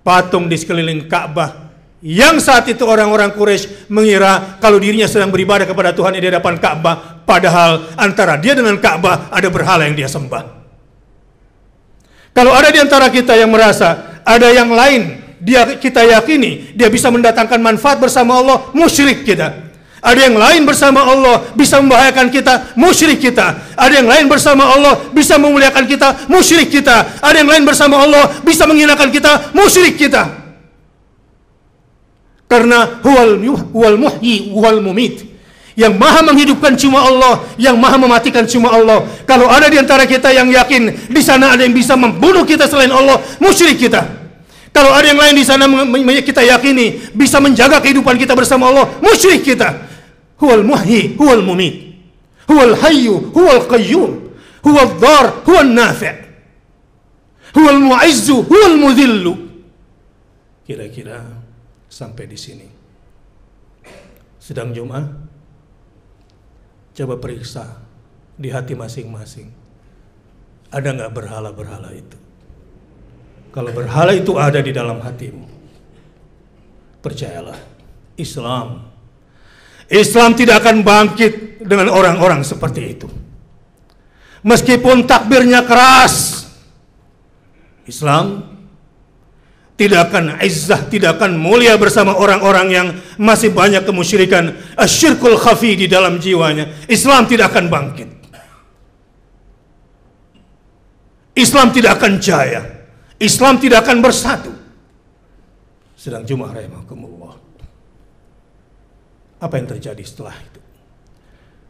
patung 0.04 0.46
di 0.46 0.54
sekeliling 0.60 1.08
Ka'bah 1.08 1.66
yang 2.06 2.38
saat 2.38 2.70
itu 2.70 2.86
orang-orang 2.86 3.34
Quraisy 3.34 3.90
mengira 3.90 4.62
kalau 4.62 4.78
dirinya 4.78 5.10
sedang 5.10 5.34
beribadah 5.34 5.66
kepada 5.66 5.90
Tuhan 5.90 6.14
di 6.14 6.22
hadapan 6.22 6.54
Ka'bah 6.60 7.26
padahal 7.26 7.98
antara 7.98 8.38
dia 8.38 8.54
dengan 8.54 8.78
Ka'bah 8.78 9.26
ada 9.34 9.48
berhala 9.50 9.90
yang 9.90 9.98
dia 9.98 10.06
sembah. 10.06 10.54
Kalau 12.30 12.54
ada 12.54 12.70
di 12.70 12.78
antara 12.78 13.10
kita 13.10 13.34
yang 13.34 13.50
merasa 13.50 14.22
ada 14.22 14.54
yang 14.54 14.70
lain 14.70 15.25
dia 15.46 15.78
kita 15.78 16.02
yakini 16.02 16.74
dia 16.74 16.90
bisa 16.90 17.06
mendatangkan 17.06 17.62
manfaat 17.62 18.02
bersama 18.02 18.42
Allah, 18.42 18.66
musyrik 18.74 19.22
kita. 19.22 19.62
Ada 20.02 20.30
yang 20.30 20.38
lain 20.38 20.62
bersama 20.66 21.06
Allah 21.06 21.50
bisa 21.54 21.78
membahayakan 21.78 22.30
kita, 22.34 22.74
musyrik 22.74 23.22
kita. 23.22 23.58
Ada 23.78 24.02
yang 24.02 24.10
lain 24.10 24.26
bersama 24.26 24.66
Allah 24.66 25.06
bisa 25.14 25.38
memuliakan 25.38 25.86
kita, 25.86 26.26
musyrik 26.26 26.70
kita. 26.70 27.22
Ada 27.22 27.42
yang 27.42 27.50
lain 27.50 27.62
bersama 27.62 28.02
Allah 28.02 28.42
bisa 28.42 28.66
menghinakan 28.66 29.10
kita, 29.10 29.54
musyrik 29.54 29.94
kita. 29.94 30.46
Karena 32.46 33.02
huwal, 33.02 33.42
huwal 33.74 33.98
muhyi, 33.98 34.50
huwal 34.50 34.78
mumit. 34.82 35.26
Yang 35.74 35.94
maha 35.98 36.22
menghidupkan 36.22 36.74
cuma 36.78 37.02
Allah, 37.02 37.42
yang 37.58 37.74
maha 37.74 37.98
mematikan 37.98 38.46
cuma 38.46 38.74
Allah. 38.74 39.02
Kalau 39.26 39.50
ada 39.50 39.66
di 39.66 39.78
antara 39.78 40.06
kita 40.06 40.30
yang 40.30 40.50
yakin 40.50 41.10
di 41.10 41.22
sana 41.22 41.54
ada 41.54 41.66
yang 41.66 41.74
bisa 41.74 41.98
membunuh 41.98 42.46
kita 42.46 42.70
selain 42.70 42.90
Allah, 42.94 43.18
musyrik 43.42 43.78
kita. 43.78 44.25
Kalau 44.76 44.92
ada 44.92 45.08
yang 45.08 45.16
lain 45.16 45.40
di 45.40 45.44
sana 45.48 45.64
kita 46.20 46.44
yakini 46.44 47.08
bisa 47.16 47.40
menjaga 47.40 47.80
kehidupan 47.80 48.20
kita 48.20 48.36
bersama 48.36 48.68
Allah, 48.68 48.92
musyrik 49.00 49.40
kita. 49.40 49.72
Huwal 50.36 50.60
muhyi 50.60 51.16
huwal 51.16 51.40
mumit. 51.40 51.96
Huwal 52.44 52.76
hayyu 52.84 53.32
huwal 53.32 53.64
qayyum. 53.64 54.36
Huwal 54.60 55.00
dhar 55.00 55.40
huwal 55.48 55.72
nafi' 55.72 56.12
huwal 57.56 57.80
mu'izzu 57.80 58.44
huwal 58.44 58.76
mudhillu. 58.76 59.32
Kira-kira 60.68 61.24
sampai 61.88 62.28
di 62.28 62.36
sini. 62.36 62.68
Sedang 64.36 64.76
Jumat 64.76 65.08
coba 66.92 67.16
periksa 67.16 67.80
di 68.36 68.52
hati 68.52 68.76
masing-masing. 68.76 69.48
Ada 70.68 70.92
nggak 70.92 71.12
berhala-berhala 71.16 71.96
itu 71.96 72.25
kalau 73.56 73.72
berhala 73.72 74.12
itu 74.12 74.36
ada 74.36 74.60
di 74.60 74.76
dalam 74.76 75.00
hatimu 75.00 75.48
percayalah 77.00 77.56
Islam 78.20 78.96
Islam 79.86 80.34
tidak 80.34 80.66
akan 80.66 80.82
bangkit 80.82 81.62
dengan 81.62 81.94
orang-orang 81.94 82.42
seperti 82.42 82.82
itu. 82.82 83.06
Meskipun 84.42 85.06
takbirnya 85.06 85.62
keras. 85.62 86.46
Islam 87.86 88.42
tidak 89.78 90.10
akan 90.10 90.42
izzah, 90.42 90.90
tidak 90.90 91.22
akan 91.22 91.38
mulia 91.38 91.78
bersama 91.78 92.18
orang-orang 92.18 92.66
yang 92.74 92.88
masih 93.14 93.54
banyak 93.54 93.86
kemusyrikan, 93.86 94.58
asyirkul 94.74 95.38
khafi 95.38 95.78
di 95.78 95.86
dalam 95.86 96.18
jiwanya. 96.18 96.66
Islam 96.90 97.30
tidak 97.30 97.54
akan 97.54 97.70
bangkit. 97.70 98.10
Islam 101.38 101.70
tidak 101.70 102.02
akan 102.02 102.18
jaya. 102.18 102.75
Islam 103.16 103.56
tidak 103.56 103.88
akan 103.88 103.98
bersatu. 104.04 104.52
Sedang 105.96 106.28
Jumat 106.28 106.52
rahimakumullah. 106.52 107.34
Apa 109.40 109.56
yang 109.56 109.68
terjadi 109.68 110.04
setelah 110.04 110.36
itu? 110.36 110.60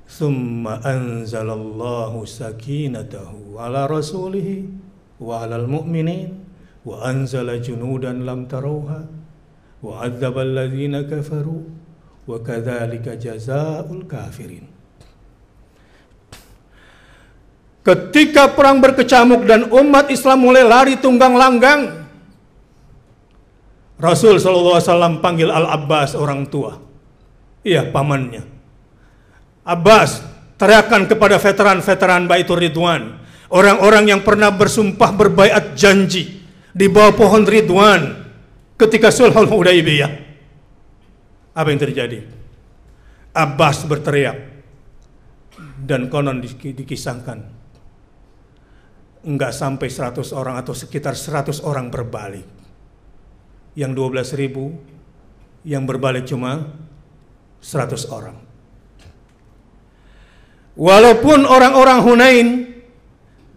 Summa 0.06 0.82
anzalallahu 0.82 2.26
sakinatahu 2.26 3.58
ala 3.58 3.90
rasulihi 3.90 4.70
wa 5.18 5.42
alal 5.42 5.66
mu'minin 5.66 6.30
wa 6.86 7.02
anzala 7.06 7.58
junudan 7.58 8.22
lam 8.22 8.46
tarawha 8.46 9.06
wa 9.82 9.92
adzaba 10.02 10.46
alladhina 10.46 11.06
kafaru 11.06 11.66
wa 12.26 12.38
kadzalika 12.42 13.18
jazaa'ul 13.18 14.06
kafirin. 14.06 14.75
Ketika 17.87 18.50
perang 18.50 18.83
berkecamuk 18.83 19.47
dan 19.47 19.71
umat 19.71 20.11
Islam 20.11 20.43
mulai 20.43 20.66
lari 20.66 20.99
tunggang 20.99 21.38
langgang, 21.38 22.02
Rasul 24.02 24.43
SAW 24.43 25.23
panggil 25.23 25.47
Al-Abbas 25.47 26.19
orang 26.19 26.50
tua. 26.50 26.83
Iya, 27.62 27.87
pamannya. 27.95 28.43
Abbas 29.62 30.19
teriakan 30.59 31.07
kepada 31.07 31.38
veteran-veteran 31.38 32.26
Baitur 32.26 32.59
Ridwan. 32.59 33.23
Orang-orang 33.55 34.11
yang 34.11 34.26
pernah 34.26 34.50
bersumpah 34.50 35.14
berbaiat 35.14 35.78
janji 35.78 36.43
di 36.75 36.87
bawah 36.90 37.14
pohon 37.14 37.47
Ridwan 37.47 38.02
ketika 38.75 39.14
Sulhul 39.14 39.47
Hudaybiyah. 39.47 40.11
Apa 41.55 41.71
yang 41.71 41.78
terjadi? 41.78 42.26
Abbas 43.31 43.87
berteriak 43.87 44.43
dan 45.87 46.11
konon 46.11 46.43
dikisahkan 46.43 47.65
enggak 49.26 49.50
sampai 49.50 49.90
100 49.90 50.30
orang 50.33 50.56
atau 50.62 50.73
sekitar 50.73 51.18
100 51.18 51.66
orang 51.66 51.90
berbalik. 51.90 52.47
Yang 53.76 53.92
12 53.92 54.40
ribu, 54.40 54.73
yang 55.66 55.85
berbalik 55.85 56.25
cuma 56.25 56.71
100 57.61 58.06
orang. 58.09 58.38
Walaupun 60.78 61.45
orang-orang 61.45 61.99
Hunain, 62.04 62.49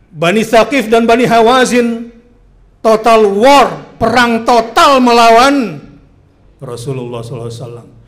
Bani 0.09 0.41
Thaqif 0.41 0.89
dan 0.89 1.05
Bani 1.05 1.29
Hawazin 1.29 2.09
total 2.81 3.29
war, 3.37 3.95
perang 4.01 4.43
total 4.43 4.97
melawan 5.03 5.77
Rasulullah 6.59 7.23
SAW. 7.23 7.98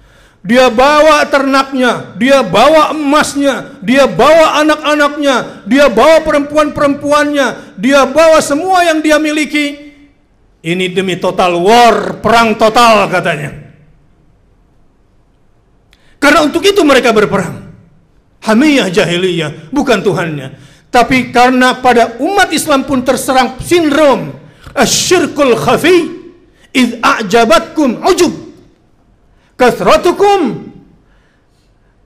Dia 0.41 0.73
bawa 0.73 1.21
ternaknya, 1.29 2.17
dia 2.17 2.41
bawa 2.41 2.97
emasnya, 2.97 3.77
dia 3.85 4.09
bawa 4.09 4.57
anak-anaknya, 4.65 5.65
dia 5.69 5.85
bawa 5.85 6.25
perempuan-perempuannya, 6.25 7.77
dia 7.77 8.09
bawa 8.09 8.41
semua 8.41 8.81
yang 8.81 9.05
dia 9.05 9.21
miliki. 9.21 9.93
Ini 10.65 10.97
demi 10.97 11.21
total 11.21 11.61
war, 11.61 12.17
perang 12.25 12.57
total 12.57 13.05
katanya. 13.13 13.53
Karena 16.17 16.45
untuk 16.45 16.65
itu 16.65 16.81
mereka 16.81 17.13
berperang. 17.13 17.69
Hamiyah 18.41 18.89
jahiliyah, 18.89 19.69
bukan 19.69 20.01
Tuhannya. 20.01 20.57
Tapi 20.89 21.29
karena 21.29 21.77
pada 21.77 22.17
umat 22.17 22.49
Islam 22.49 22.83
pun 22.83 23.05
terserang 23.05 23.61
sindrom 23.61 24.33
asyirkul 24.75 25.55
khafi 25.55 25.97
id 26.75 26.99
a'jabatkum 26.99 28.03
ujub 28.11 28.50
kasratukum. 29.61 30.73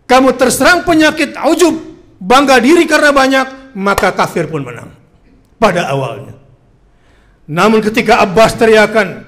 Kamu 0.05 0.35
terserang 0.35 0.83
penyakit 0.83 1.39
ujub 1.47 1.79
bangga 2.19 2.59
diri 2.59 2.83
karena 2.83 3.15
banyak 3.15 3.47
maka 3.79 4.11
kafir 4.11 4.51
pun 4.51 4.67
menang. 4.67 4.91
Pada 5.55 5.87
awalnya. 5.87 6.35
Namun 7.47 7.79
ketika 7.79 8.19
Abbas 8.19 8.59
teriakan 8.59 9.23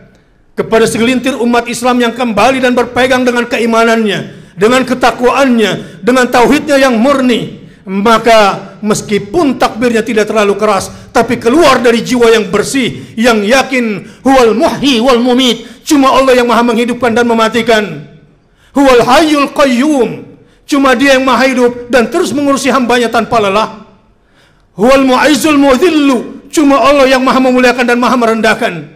kepada 0.58 0.84
segelintir 0.84 1.40
umat 1.40 1.72
Islam 1.72 2.04
yang 2.04 2.14
kembali 2.14 2.60
dan 2.60 2.76
berpegang 2.76 3.24
dengan 3.24 3.48
keimanannya 3.48 4.52
dengan 4.58 4.82
ketakwaannya 4.82 6.02
dengan 6.02 6.26
tauhidnya 6.34 6.82
yang 6.82 6.98
murni 6.98 7.62
maka 7.86 8.74
meskipun 8.82 9.62
takbirnya 9.62 10.02
tidak 10.02 10.26
terlalu 10.28 10.58
keras 10.58 10.90
tapi 11.14 11.38
keluar 11.38 11.80
dari 11.80 12.02
jiwa 12.02 12.34
yang 12.34 12.50
bersih 12.50 13.14
yang 13.14 13.46
yakin 13.46 14.06
huwal 14.22 14.54
muhyi 14.54 15.02
wal 15.02 15.22
mumit. 15.22 15.82
Cuma 15.88 16.12
Allah 16.12 16.36
yang 16.36 16.50
maha 16.50 16.68
menghidupkan 16.68 17.16
dan 17.16 17.24
mematikan 17.24 17.84
Huwal 18.78 19.02
hayyul 19.02 19.50
qayyum. 19.58 20.10
Cuma 20.70 20.94
dia 20.94 21.18
yang 21.18 21.26
maha 21.26 21.50
hidup 21.50 21.90
dan 21.90 22.14
terus 22.14 22.30
mengurusi 22.30 22.70
hambanya 22.70 23.10
tanpa 23.10 23.42
lelah. 23.42 23.90
Huwal 24.78 25.02
mu'izzul 25.02 25.58
mudhillu. 25.58 26.46
Cuma 26.54 26.78
Allah 26.78 27.10
yang 27.10 27.26
maha 27.26 27.42
memuliakan 27.42 27.86
dan 27.90 27.98
maha 27.98 28.14
merendahkan. 28.14 28.94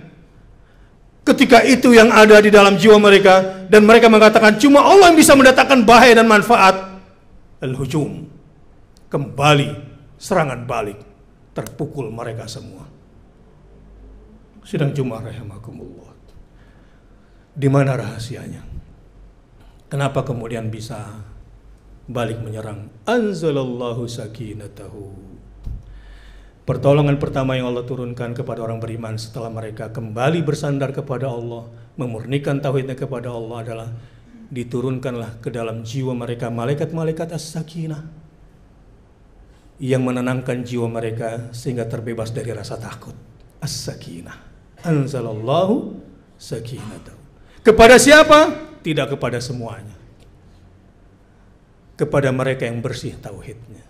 Ketika 1.26 1.66
itu 1.66 1.98
yang 1.98 2.14
ada 2.14 2.38
di 2.38 2.54
dalam 2.54 2.78
jiwa 2.78 3.02
mereka 3.02 3.66
dan 3.70 3.86
mereka 3.86 4.06
mengatakan 4.10 4.58
cuma 4.62 4.86
Allah 4.86 5.10
yang 5.10 5.18
bisa 5.18 5.34
mendatangkan 5.34 5.82
bahaya 5.82 6.14
dan 6.22 6.30
manfaat. 6.30 7.02
Al-hujum. 7.62 8.30
Kembali 9.10 9.70
serangan 10.22 10.62
balik 10.70 10.98
terpukul 11.58 12.14
mereka 12.14 12.46
semua. 12.46 12.86
Sidang 14.62 14.94
Jumat 14.94 15.26
rahimakumullah. 15.26 16.14
Di 17.52 17.68
mana 17.68 17.98
rahasianya? 17.98 18.71
Kenapa 19.92 20.24
kemudian 20.24 20.72
bisa 20.72 21.20
balik 22.08 22.40
menyerang? 22.40 22.88
Anzalallahu 23.04 24.08
sakinatahu. 24.08 25.12
Pertolongan 26.64 27.20
pertama 27.20 27.60
yang 27.60 27.68
Allah 27.68 27.84
turunkan 27.84 28.32
kepada 28.32 28.64
orang 28.64 28.80
beriman 28.80 29.20
setelah 29.20 29.52
mereka 29.52 29.92
kembali 29.92 30.48
bersandar 30.48 30.96
kepada 30.96 31.28
Allah, 31.28 31.68
memurnikan 32.00 32.64
tauhidnya 32.64 32.96
kepada 32.96 33.36
Allah 33.36 33.58
adalah 33.60 33.90
diturunkanlah 34.48 35.44
ke 35.44 35.52
dalam 35.52 35.84
jiwa 35.84 36.16
mereka 36.16 36.48
malaikat-malaikat 36.48 37.36
as-sakinah 37.36 38.08
yang 39.84 40.08
menenangkan 40.08 40.64
jiwa 40.64 40.88
mereka 40.88 41.52
sehingga 41.52 41.84
terbebas 41.84 42.32
dari 42.32 42.56
rasa 42.56 42.80
takut. 42.80 43.18
As-sakinah. 43.60 44.40
Anzalallahu 44.88 46.00
sakinatahu. 46.40 47.20
Kepada 47.68 48.00
siapa? 48.00 48.71
Tidak 48.82 49.18
kepada 49.18 49.38
semuanya. 49.42 49.96
Kepada 51.98 52.34
mereka 52.34 52.66
yang 52.66 52.82
bersih 52.82 53.14
tauhidnya. 53.22 53.86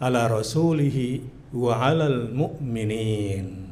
Ala 0.00 0.28
rasulihi 0.28 1.24
wa 1.52 1.76
alal 1.80 2.28
mu'minin. 2.32 3.68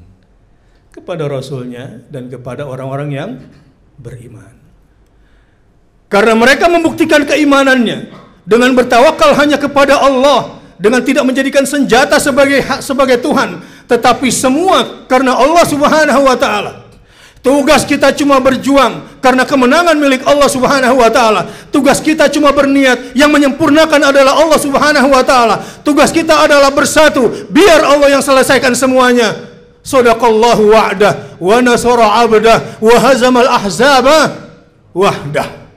Kepada 0.93 1.27
rasulnya 1.27 2.05
dan 2.09 2.31
kepada 2.31 2.69
orang-orang 2.69 3.11
yang 3.11 3.31
beriman. 3.99 4.55
Karena 6.13 6.39
mereka 6.39 6.71
membuktikan 6.71 7.27
keimanannya 7.27 8.13
dengan 8.47 8.71
bertawakal 8.77 9.35
hanya 9.35 9.59
kepada 9.59 9.99
Allah 9.99 10.63
dengan 10.79 11.01
tidak 11.03 11.25
menjadikan 11.27 11.65
senjata 11.65 12.21
sebagai 12.21 12.61
hak 12.61 12.85
sebagai 12.85 13.19
Tuhan, 13.19 13.63
tetapi 13.89 14.29
semua 14.31 15.07
karena 15.11 15.35
Allah 15.35 15.65
Subhanahu 15.67 16.23
wa 16.29 16.37
taala. 16.39 16.84
Tugas 17.45 17.85
kita 17.85 18.09
cuma 18.17 18.41
berjuang 18.41 19.21
karena 19.21 19.45
kemenangan 19.45 19.93
milik 20.01 20.25
Allah 20.25 20.49
Subhanahu 20.49 20.97
wa 20.97 21.13
taala. 21.13 21.45
Tugas 21.69 22.01
kita 22.01 22.25
cuma 22.33 22.49
berniat, 22.57 23.13
yang 23.13 23.29
menyempurnakan 23.29 24.01
adalah 24.01 24.41
Allah 24.41 24.57
Subhanahu 24.57 25.13
wa 25.13 25.21
taala. 25.21 25.61
Tugas 25.85 26.09
kita 26.09 26.41
adalah 26.41 26.73
bersatu, 26.73 27.29
biar 27.53 27.85
Allah 27.85 28.17
yang 28.17 28.25
selesaikan 28.25 28.73
semuanya. 28.73 29.53
Sadaqallahu 29.85 30.73
wa'dah 30.73 31.37
wa 31.37 31.61
nasara 31.61 32.25
'abdah 32.25 32.81
wa 32.81 32.97
hazamal 32.97 33.45
ahzaba 33.53 34.49
wahdah. 34.97 35.69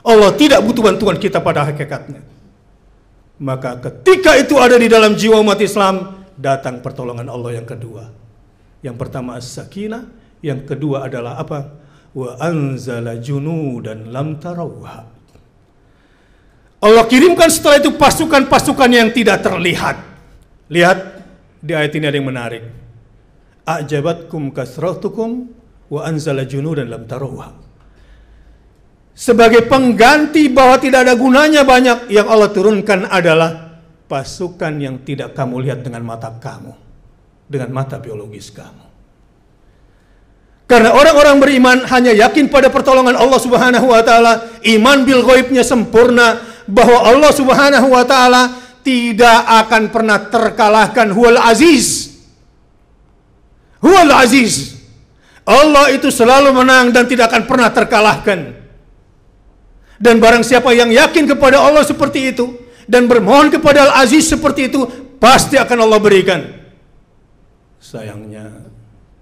Allah 0.00 0.32
tidak 0.40 0.64
butuh 0.64 0.88
bantuan 0.88 1.20
kita 1.20 1.36
pada 1.44 1.68
hakikatnya. 1.68 2.24
Maka 3.36 3.76
ketika 3.76 4.40
itu 4.40 4.56
ada 4.56 4.80
di 4.80 4.88
dalam 4.88 5.12
jiwa 5.12 5.36
umat 5.44 5.60
Islam, 5.60 6.24
datang 6.32 6.80
pertolongan 6.80 7.28
Allah 7.28 7.60
yang 7.60 7.68
kedua. 7.68 8.08
Yang 8.80 8.96
pertama 8.96 9.36
as-sakinah, 9.36 10.19
yang 10.40 10.64
kedua 10.64 11.06
adalah 11.06 11.36
apa? 11.40 11.58
Wa 12.16 12.40
anzala 12.40 13.20
junudan 13.20 14.10
lam 14.10 14.40
tarawha. 14.40 15.06
Allah 16.80 17.04
kirimkan 17.04 17.52
setelah 17.52 17.76
itu 17.76 17.92
pasukan-pasukan 17.94 18.90
yang 18.90 19.08
tidak 19.12 19.44
terlihat. 19.44 20.00
Lihat 20.72 20.98
di 21.60 21.76
ayat 21.76 21.92
ini 21.92 22.04
ada 22.08 22.16
yang 22.16 22.28
menarik. 22.28 22.64
A'jabatkum 23.68 24.50
kasratukum 24.56 25.52
wa 25.92 26.00
anzala 26.08 26.48
junudan 26.48 26.88
lam 26.88 27.04
tarawha. 27.04 27.52
Sebagai 29.12 29.68
pengganti 29.68 30.48
bahwa 30.48 30.80
tidak 30.80 31.04
ada 31.04 31.14
gunanya 31.20 31.62
banyak 31.68 32.08
yang 32.08 32.24
Allah 32.24 32.48
turunkan 32.48 33.04
adalah 33.04 33.76
pasukan 34.08 34.80
yang 34.80 35.04
tidak 35.04 35.36
kamu 35.36 35.68
lihat 35.68 35.84
dengan 35.84 36.02
mata 36.02 36.32
kamu, 36.32 36.72
dengan 37.44 37.68
mata 37.70 38.00
biologis 38.00 38.48
kamu. 38.48 38.89
Karena 40.70 40.94
orang-orang 40.94 41.42
beriman 41.42 41.82
hanya 41.90 42.14
yakin 42.14 42.46
pada 42.46 42.70
pertolongan 42.70 43.18
Allah 43.18 43.42
Subhanahu 43.42 43.90
wa 43.90 44.06
taala, 44.06 44.54
iman 44.62 45.02
bil 45.02 45.26
ghaibnya 45.26 45.66
sempurna 45.66 46.46
bahwa 46.70 47.10
Allah 47.10 47.34
Subhanahu 47.34 47.90
wa 47.90 48.06
taala 48.06 48.54
tidak 48.86 49.66
akan 49.66 49.90
pernah 49.90 50.30
terkalahkan 50.30 51.10
huwal 51.10 51.42
aziz. 51.42 52.14
Huwal 53.82 54.14
aziz. 54.14 54.78
Allah 55.42 55.90
itu 55.90 56.06
selalu 56.06 56.54
menang 56.54 56.94
dan 56.94 57.10
tidak 57.10 57.34
akan 57.34 57.50
pernah 57.50 57.74
terkalahkan. 57.74 58.54
Dan 59.98 60.22
barang 60.22 60.46
siapa 60.46 60.70
yang 60.70 60.94
yakin 60.94 61.26
kepada 61.34 61.66
Allah 61.66 61.82
seperti 61.82 62.30
itu 62.30 62.46
dan 62.86 63.10
bermohon 63.10 63.50
kepada 63.50 63.90
Al-Aziz 63.90 64.30
seperti 64.30 64.70
itu, 64.70 64.86
pasti 65.18 65.58
akan 65.58 65.78
Allah 65.82 65.98
berikan. 65.98 66.40
Sayangnya 67.82 68.70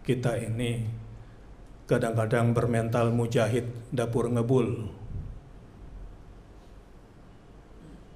kita 0.05 0.37
ini 0.39 0.98
kadang-kadang 1.89 2.53
bermental 2.53 3.09
mujahid 3.09 3.65
dapur 3.89 4.29
ngebul. 4.29 4.93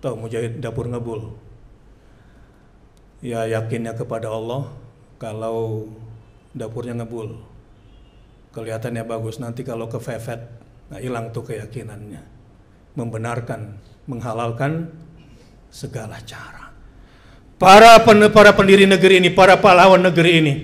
Tahu 0.05 0.15
mujahid 0.21 0.61
dapur 0.61 0.93
ngebul? 0.93 1.33
Ya 3.25 3.49
yakinnya 3.49 3.97
kepada 3.97 4.29
Allah 4.29 4.69
kalau 5.17 5.89
dapurnya 6.53 6.93
ngebul. 7.01 7.41
Kelihatannya 8.53 9.09
bagus 9.09 9.41
nanti 9.41 9.65
kalau 9.65 9.89
kefefet, 9.89 10.45
nah 10.93 11.01
hilang 11.01 11.33
tuh 11.33 11.49
keyakinannya. 11.49 12.21
Membenarkan, 12.93 13.81
menghalalkan 14.05 14.93
segala 15.73 16.21
cara. 16.29 16.69
Para 17.57 17.97
para 18.05 18.53
pendiri 18.53 18.85
negeri 18.85 19.25
ini, 19.25 19.33
para 19.33 19.57
pahlawan 19.57 20.05
negeri 20.05 20.31
ini 20.45 20.55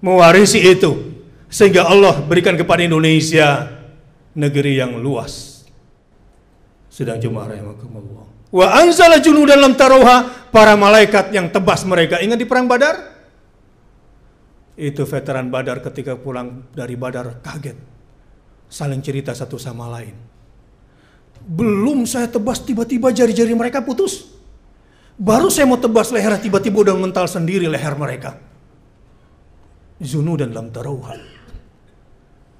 mewarisi 0.00 0.64
itu 0.64 1.13
sehingga 1.54 1.86
Allah 1.86 2.18
berikan 2.18 2.58
kepada 2.58 2.82
Indonesia 2.82 3.70
negeri 4.34 4.82
yang 4.82 4.98
luas. 4.98 5.62
Sedang 6.90 7.22
jemaah 7.22 7.54
rahimakumullah. 7.54 8.26
Wa 8.50 8.82
anzala 8.82 9.22
junudan 9.22 9.62
lam 9.62 9.78
taruha 9.78 10.50
para 10.50 10.74
malaikat 10.74 11.30
yang 11.30 11.46
tebas 11.54 11.86
mereka. 11.86 12.18
Ingat 12.18 12.42
di 12.42 12.46
perang 12.46 12.66
Badar? 12.66 13.14
Itu 14.74 15.06
veteran 15.06 15.54
Badar 15.54 15.78
ketika 15.78 16.18
pulang 16.18 16.66
dari 16.74 16.98
Badar 16.98 17.38
kaget. 17.38 17.78
Saling 18.66 18.98
cerita 18.98 19.30
satu 19.30 19.54
sama 19.54 19.86
lain. 19.94 20.14
Belum 21.46 22.02
saya 22.02 22.26
tebas 22.26 22.66
tiba-tiba 22.66 23.14
jari-jari 23.14 23.54
mereka 23.54 23.78
putus. 23.86 24.34
Baru 25.14 25.46
saya 25.46 25.70
mau 25.70 25.78
tebas 25.78 26.10
leher 26.10 26.34
tiba-tiba 26.42 26.82
udah 26.82 26.98
mental 26.98 27.30
sendiri 27.30 27.70
leher 27.70 27.94
mereka. 27.94 28.42
Zunu 30.02 30.34
dan 30.34 30.50
lam 30.50 30.74
taruha. 30.74 31.33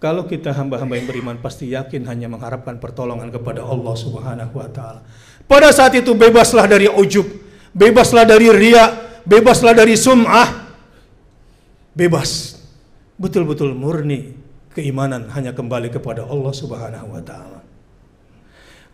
Kalau 0.05 0.29
kita 0.29 0.53
hamba-hamba 0.53 1.01
yang 1.01 1.09
beriman 1.09 1.41
pasti 1.41 1.73
yakin 1.73 2.05
hanya 2.05 2.29
mengharapkan 2.29 2.77
pertolongan 2.77 3.33
kepada 3.33 3.65
Allah 3.65 3.97
Subhanahu 3.97 4.53
wa 4.53 4.69
taala. 4.69 5.01
Pada 5.49 5.73
saat 5.73 5.97
itu 5.97 6.13
bebaslah 6.13 6.69
dari 6.69 6.93
ujub, 6.93 7.25
bebaslah 7.73 8.29
dari 8.29 8.53
ria, 8.53 8.93
bebaslah 9.25 9.73
dari 9.73 9.97
sum'ah. 9.97 10.77
Bebas. 11.97 12.61
Betul-betul 13.17 13.73
murni 13.73 14.37
keimanan 14.77 15.33
hanya 15.33 15.57
kembali 15.57 15.89
kepada 15.89 16.29
Allah 16.29 16.53
Subhanahu 16.53 17.09
wa 17.09 17.25
taala. 17.25 17.65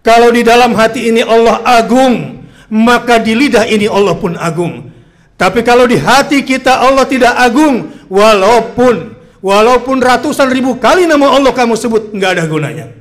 Kalau 0.07 0.31
di 0.31 0.46
dalam 0.46 0.79
hati 0.79 1.11
ini 1.11 1.27
Allah 1.27 1.59
agung, 1.66 2.46
maka 2.70 3.18
di 3.18 3.35
lidah 3.35 3.66
ini 3.66 3.90
Allah 3.90 4.14
pun 4.14 4.38
agung. 4.38 4.87
Tapi 5.35 5.66
kalau 5.66 5.90
di 5.90 5.99
hati 5.99 6.46
kita 6.46 6.87
Allah 6.87 7.03
tidak 7.03 7.35
agung, 7.35 7.90
walaupun 8.07 9.18
Walaupun 9.40 10.05
ratusan 10.05 10.53
ribu 10.53 10.76
kali 10.76 11.09
nama 11.09 11.33
Allah 11.33 11.53
kamu 11.57 11.72
sebut, 11.76 12.12
nggak 12.12 12.31
ada 12.37 12.44
gunanya. 12.44 12.92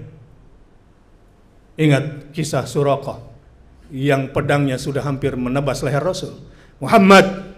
Ingat 1.76 2.32
kisah 2.32 2.64
Suraqah 2.64 3.20
yang 3.92 4.32
pedangnya 4.32 4.80
sudah 4.80 5.04
hampir 5.04 5.36
menebas 5.36 5.84
leher 5.84 6.04
Rasul 6.04 6.36
Muhammad 6.80 7.56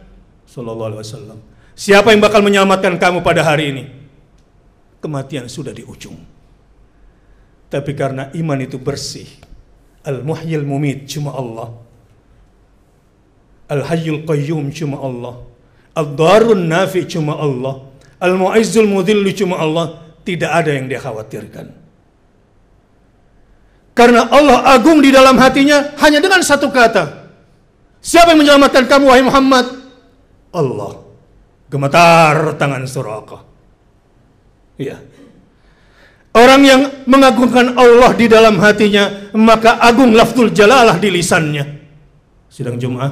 Sallallahu 0.49 0.89
Alaihi 0.93 1.03
Wasallam. 1.05 1.39
Siapa 1.77 2.13
yang 2.13 2.21
bakal 2.21 2.41
menyelamatkan 2.41 2.97
kamu 2.97 3.21
pada 3.21 3.45
hari 3.45 3.73
ini? 3.73 3.83
Kematian 5.01 5.49
sudah 5.49 5.73
di 5.73 5.81
ujung. 5.85 6.17
Tapi 7.71 7.91
karena 7.95 8.29
iman 8.35 8.59
itu 8.59 8.75
bersih, 8.77 9.29
Al-Muhyil 10.03 10.65
Mumit 10.67 11.07
cuma 11.07 11.33
Allah. 11.33 11.73
Al-Hayyul 13.71 14.27
Qayyum 14.27 14.69
cuma 14.75 14.99
Allah. 14.99 15.35
Al-Darun 15.95 16.67
Nafi 16.67 17.07
cuma 17.07 17.39
Allah. 17.39 17.90
Al-Mu'izzul 18.21 18.85
Mudhillu 18.85 19.33
cuma 19.33 19.57
Allah, 19.57 20.13
tidak 20.21 20.53
ada 20.53 20.71
yang 20.77 20.85
dia 20.85 21.01
khawatirkan. 21.01 21.73
Karena 23.97 24.29
Allah 24.29 24.61
agung 24.71 25.01
di 25.01 25.09
dalam 25.09 25.35
hatinya 25.41 25.97
hanya 25.99 26.21
dengan 26.21 26.39
satu 26.45 26.69
kata. 26.69 27.27
Siapa 28.01 28.33
yang 28.33 28.45
menyelamatkan 28.45 28.85
kamu 28.87 29.05
wahai 29.09 29.25
Muhammad? 29.25 29.65
Allah. 30.53 31.01
Gemetar 31.67 32.55
tangan 32.61 32.83
Suraka. 32.85 33.41
Iya. 34.77 34.99
Orang 36.31 36.63
yang 36.63 36.81
mengagungkan 37.09 37.75
Allah 37.75 38.15
di 38.15 38.31
dalam 38.31 38.55
hatinya, 38.63 39.31
maka 39.35 39.79
agung 39.83 40.15
lafzul 40.15 40.47
jalalah 40.47 40.95
di 40.95 41.11
lisannya. 41.11 41.83
Sidang 42.47 42.79
Jumat, 42.79 43.11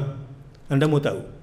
Anda 0.71 0.87
mau 0.87 1.03
tahu? 1.03 1.38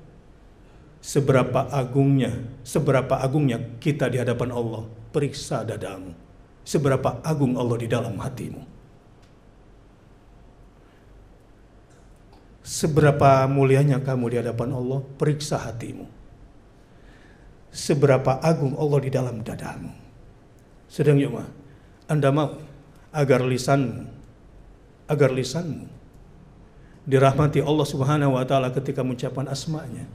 Seberapa 1.07 1.71
agungnya, 1.71 2.35
seberapa 2.67 3.23
agungnya 3.23 3.63
kita 3.79 4.11
di 4.11 4.19
hadapan 4.19 4.51
Allah. 4.51 4.83
Periksa 5.15 5.63
dadamu. 5.63 6.11
Seberapa 6.67 7.23
agung 7.23 7.55
Allah 7.55 7.79
di 7.79 7.87
dalam 7.87 8.19
hatimu. 8.19 8.75
Seberapa 12.67 13.47
mulianya 13.47 14.03
kamu 14.03 14.35
di 14.35 14.37
hadapan 14.43 14.75
Allah, 14.75 14.99
periksa 15.15 15.63
hatimu. 15.63 16.11
Seberapa 17.71 18.43
agung 18.43 18.75
Allah 18.75 18.99
di 18.99 19.11
dalam 19.15 19.47
dadamu. 19.47 19.95
Sedang 20.91 21.23
yuk 21.23 21.39
Anda 22.11 22.35
mau 22.35 22.59
agar 23.15 23.47
lisanmu, 23.47 24.03
agar 25.07 25.31
lisanmu 25.31 25.87
dirahmati 27.07 27.63
Allah 27.63 27.87
Subhanahu 27.87 28.35
wa 28.35 28.43
taala 28.43 28.75
ketika 28.75 29.07
mengucapkan 29.07 29.47
asmanya 29.47 30.11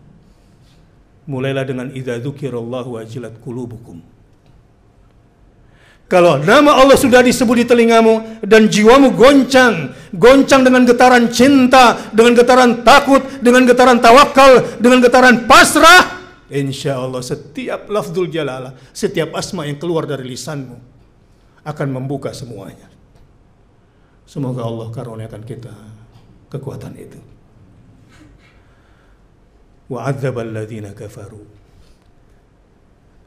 Mulailah 1.30 1.66
dengan 1.68 1.88
idza 1.94 2.18
dzukirallahu 2.18 2.98
wajilat 2.98 3.38
qulubukum. 3.42 4.02
Kalau 6.12 6.44
nama 6.44 6.76
Allah 6.76 7.00
sudah 7.00 7.24
disebut 7.24 7.64
di 7.64 7.66
telingamu 7.72 8.44
dan 8.44 8.68
jiwamu 8.68 9.16
goncang, 9.16 9.96
goncang 10.12 10.60
dengan 10.60 10.84
getaran 10.84 11.32
cinta, 11.32 12.12
dengan 12.12 12.36
getaran 12.36 12.84
takut, 12.84 13.24
dengan 13.40 13.64
getaran 13.64 14.04
tawakal, 14.04 14.76
dengan 14.76 15.00
getaran 15.00 15.48
pasrah, 15.48 16.20
insya 16.52 17.00
Allah 17.00 17.24
setiap 17.24 17.88
lafzul 17.88 18.28
jalalah, 18.28 18.76
setiap 18.92 19.32
asma 19.40 19.64
yang 19.64 19.80
keluar 19.80 20.04
dari 20.04 20.28
lisanmu 20.28 20.76
akan 21.64 21.88
membuka 21.88 22.36
semuanya. 22.36 22.92
Semoga 24.28 24.68
Allah 24.68 24.92
karuniakan 24.92 25.44
kita 25.48 25.72
kekuatan 26.52 26.92
itu 27.00 27.31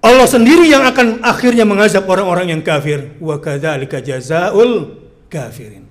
Allah 0.04 0.28
sendiri 0.28 0.68
yang 0.68 0.84
akan 0.84 1.24
akhirnya 1.24 1.64
mengazab 1.64 2.04
orang-orang 2.08 2.52
yang 2.52 2.60
kafir. 2.60 3.16
Wa 3.20 3.40
jazaul 4.00 5.00
kafirin. 5.32 5.84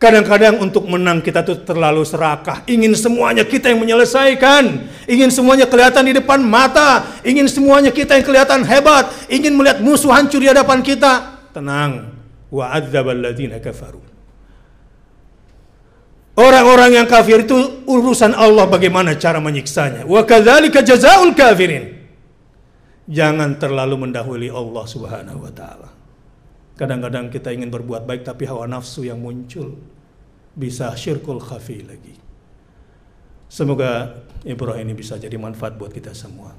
Kadang-kadang 0.00 0.64
untuk 0.64 0.88
menang 0.88 1.20
kita 1.20 1.44
tuh 1.44 1.60
terlalu 1.60 2.00
serakah. 2.08 2.64
Ingin 2.64 2.96
semuanya 2.96 3.44
kita 3.44 3.68
yang 3.68 3.84
menyelesaikan. 3.84 4.88
Ingin 5.04 5.28
semuanya 5.28 5.68
kelihatan 5.68 6.08
di 6.08 6.16
depan 6.16 6.40
mata. 6.40 7.04
Ingin 7.20 7.44
semuanya 7.44 7.92
kita 7.92 8.16
yang 8.16 8.24
kelihatan 8.24 8.64
hebat. 8.64 9.12
Ingin 9.28 9.52
melihat 9.52 9.84
musuh 9.84 10.08
hancur 10.08 10.40
di 10.40 10.48
hadapan 10.48 10.80
kita. 10.80 11.44
Tenang. 11.52 12.16
Wa 12.48 12.80
kafaru. 13.60 14.09
Orang-orang 16.38 16.94
yang 16.94 17.06
kafir 17.10 17.42
itu 17.42 17.82
urusan 17.90 18.32
Allah 18.32 18.64
bagaimana 18.70 19.18
cara 19.18 19.42
menyiksanya. 19.42 20.06
Wa 20.06 20.22
kadzalika 20.22 20.80
jazaul 20.80 21.34
kafirin. 21.34 21.98
Jangan 23.10 23.58
terlalu 23.58 24.06
mendahului 24.06 24.50
Allah 24.50 24.84
Subhanahu 24.86 25.42
wa 25.42 25.50
taala. 25.50 25.90
Kadang-kadang 26.78 27.28
kita 27.28 27.50
ingin 27.50 27.68
berbuat 27.68 28.06
baik 28.06 28.22
tapi 28.22 28.46
hawa 28.46 28.64
nafsu 28.70 29.04
yang 29.04 29.18
muncul 29.18 29.76
bisa 30.54 30.94
syirkul 30.94 31.42
khafi 31.42 31.82
lagi. 31.84 32.14
Semoga 33.50 34.22
Ibrahim 34.46 34.88
ini 34.88 34.94
bisa 34.94 35.18
jadi 35.18 35.34
manfaat 35.34 35.74
buat 35.74 35.90
kita 35.90 36.14
semua. 36.14 36.54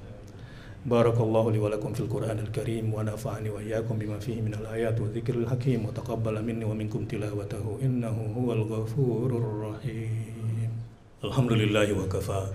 Barakallahu 0.82 1.54
li 1.54 1.62
wa 1.62 1.70
lakum 1.70 1.94
fil 1.94 2.10
Qur'anil 2.10 2.50
Karim 2.50 2.90
wa 2.90 3.06
nafa'ani 3.06 3.54
wa 3.54 3.62
iyyakum 3.62 4.02
bima 4.02 4.18
fihi 4.18 4.42
minal 4.42 4.66
ayat 4.66 4.98
wa 4.98 5.14
dzikril 5.14 5.46
hakim 5.46 5.86
wa 5.86 5.94
taqabbala 5.94 6.42
minni 6.42 6.66
wa 6.66 6.74
minkum 6.74 7.06
tilawatahu 7.06 7.86
innahu 7.86 8.34
huwal 8.34 8.66
ghafurur 8.66 9.46
rahim. 9.62 10.74
Alhamdulillahi 11.22 11.94
wa 11.94 12.10
kafa 12.10 12.50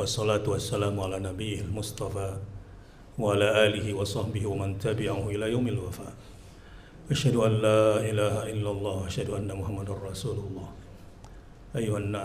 Wassalatu 0.00 0.56
wassalamu 0.56 1.04
ala 1.04 1.20
nabiyil 1.20 1.68
mustafa 1.68 2.40
Wa 3.20 3.36
ala 3.36 3.68
alihi 3.68 3.92
wa 3.92 4.00
sahbihi 4.00 4.48
wa 4.48 4.64
man 4.64 4.80
tabi'ahu 4.80 5.28
ila 5.28 5.52
yawmil 5.52 5.92
wafa. 5.92 6.08
Asyhadu 7.12 7.44
an 7.44 7.52
la 7.60 8.00
ilaha 8.00 8.48
illallah 8.48 9.12
Asyhadu 9.12 9.36
anna 9.36 9.52
muhammadar 9.52 10.00
rasulullah. 10.00 10.72
Ayuhan 11.76 12.16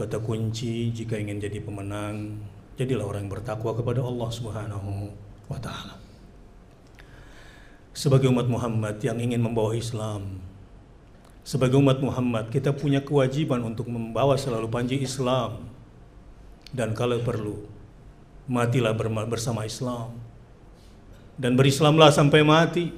Kata 0.00 0.16
kunci 0.24 0.88
jika 0.96 1.20
ingin 1.20 1.36
jadi 1.36 1.60
pemenang 1.60 2.40
Jadilah 2.80 3.04
orang 3.04 3.28
yang 3.28 3.32
bertakwa 3.36 3.76
kepada 3.76 4.00
Allah 4.00 4.28
subhanahu 4.32 5.12
wa 5.52 5.60
ta'ala 5.60 6.00
Sebagai 7.92 8.32
umat 8.32 8.48
Muhammad 8.48 8.96
yang 9.04 9.20
ingin 9.20 9.44
membawa 9.44 9.76
Islam 9.76 10.40
sebagai 11.50 11.80
umat 11.80 11.98
Muhammad, 12.04 12.52
kita 12.52 12.70
punya 12.70 13.00
kewajiban 13.00 13.64
untuk 13.64 13.88
membawa 13.88 14.36
selalu 14.36 14.68
panji 14.68 15.00
Islam. 15.00 15.66
Dan 16.70 16.94
kalau 16.94 17.18
perlu, 17.24 17.66
matilah 18.46 18.94
bersama 19.26 19.66
Islam. 19.66 20.14
Dan 21.40 21.56
berislamlah 21.56 22.12
sampai 22.12 22.44
mati. 22.44 22.92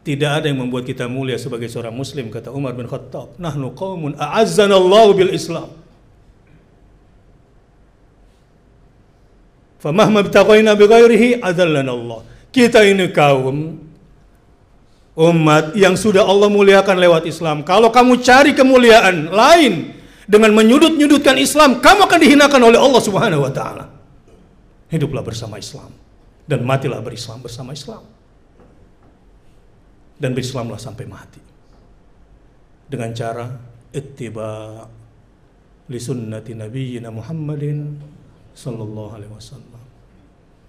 Tidak 0.00 0.30
ada 0.30 0.46
yang 0.48 0.62
membuat 0.62 0.88
kita 0.88 1.10
mulia 1.10 1.36
sebagai 1.36 1.68
seorang 1.68 1.92
muslim, 1.92 2.32
kata 2.32 2.54
Umar 2.54 2.72
bin 2.72 2.88
Khattab. 2.88 3.36
Nahnu 3.36 3.74
qawmun 3.76 4.16
a'azzanallahu 4.16 5.18
bil 5.18 5.32
Islam. 5.34 5.79
Famahma 9.80 10.20
bitaqaina 10.20 10.76
bighairihi 10.76 11.40
Allah. 11.40 12.20
Kita 12.52 12.84
ini 12.84 13.08
kaum 13.08 13.80
umat 15.16 15.72
yang 15.72 15.96
sudah 15.96 16.24
Allah 16.24 16.52
muliakan 16.52 16.96
lewat 17.00 17.24
Islam. 17.24 17.64
Kalau 17.64 17.88
kamu 17.88 18.20
cari 18.20 18.52
kemuliaan 18.52 19.32
lain 19.32 19.96
dengan 20.28 20.52
menyudut-nyudutkan 20.52 21.40
Islam, 21.40 21.80
kamu 21.80 22.06
akan 22.06 22.18
dihinakan 22.20 22.60
oleh 22.60 22.78
Allah 22.78 23.02
Subhanahu 23.02 23.42
wa 23.42 23.52
taala. 23.52 23.84
Hiduplah 24.90 25.22
bersama 25.22 25.56
Islam 25.56 25.90
dan 26.44 26.66
matilah 26.66 26.98
berislam 26.98 27.38
bersama 27.40 27.70
Islam. 27.70 28.02
Dan 30.20 30.36
berislamlah 30.36 30.76
sampai 30.76 31.08
mati. 31.08 31.40
Dengan 32.90 33.14
cara 33.14 33.46
ittiba 33.94 34.82
li 35.86 36.00
sunnati 36.02 36.58
nabiyyina 36.58 37.08
Muhammadin 37.14 37.78
sallallahu 38.50 39.14
alaihi 39.14 39.30
wasallam. 39.30 39.69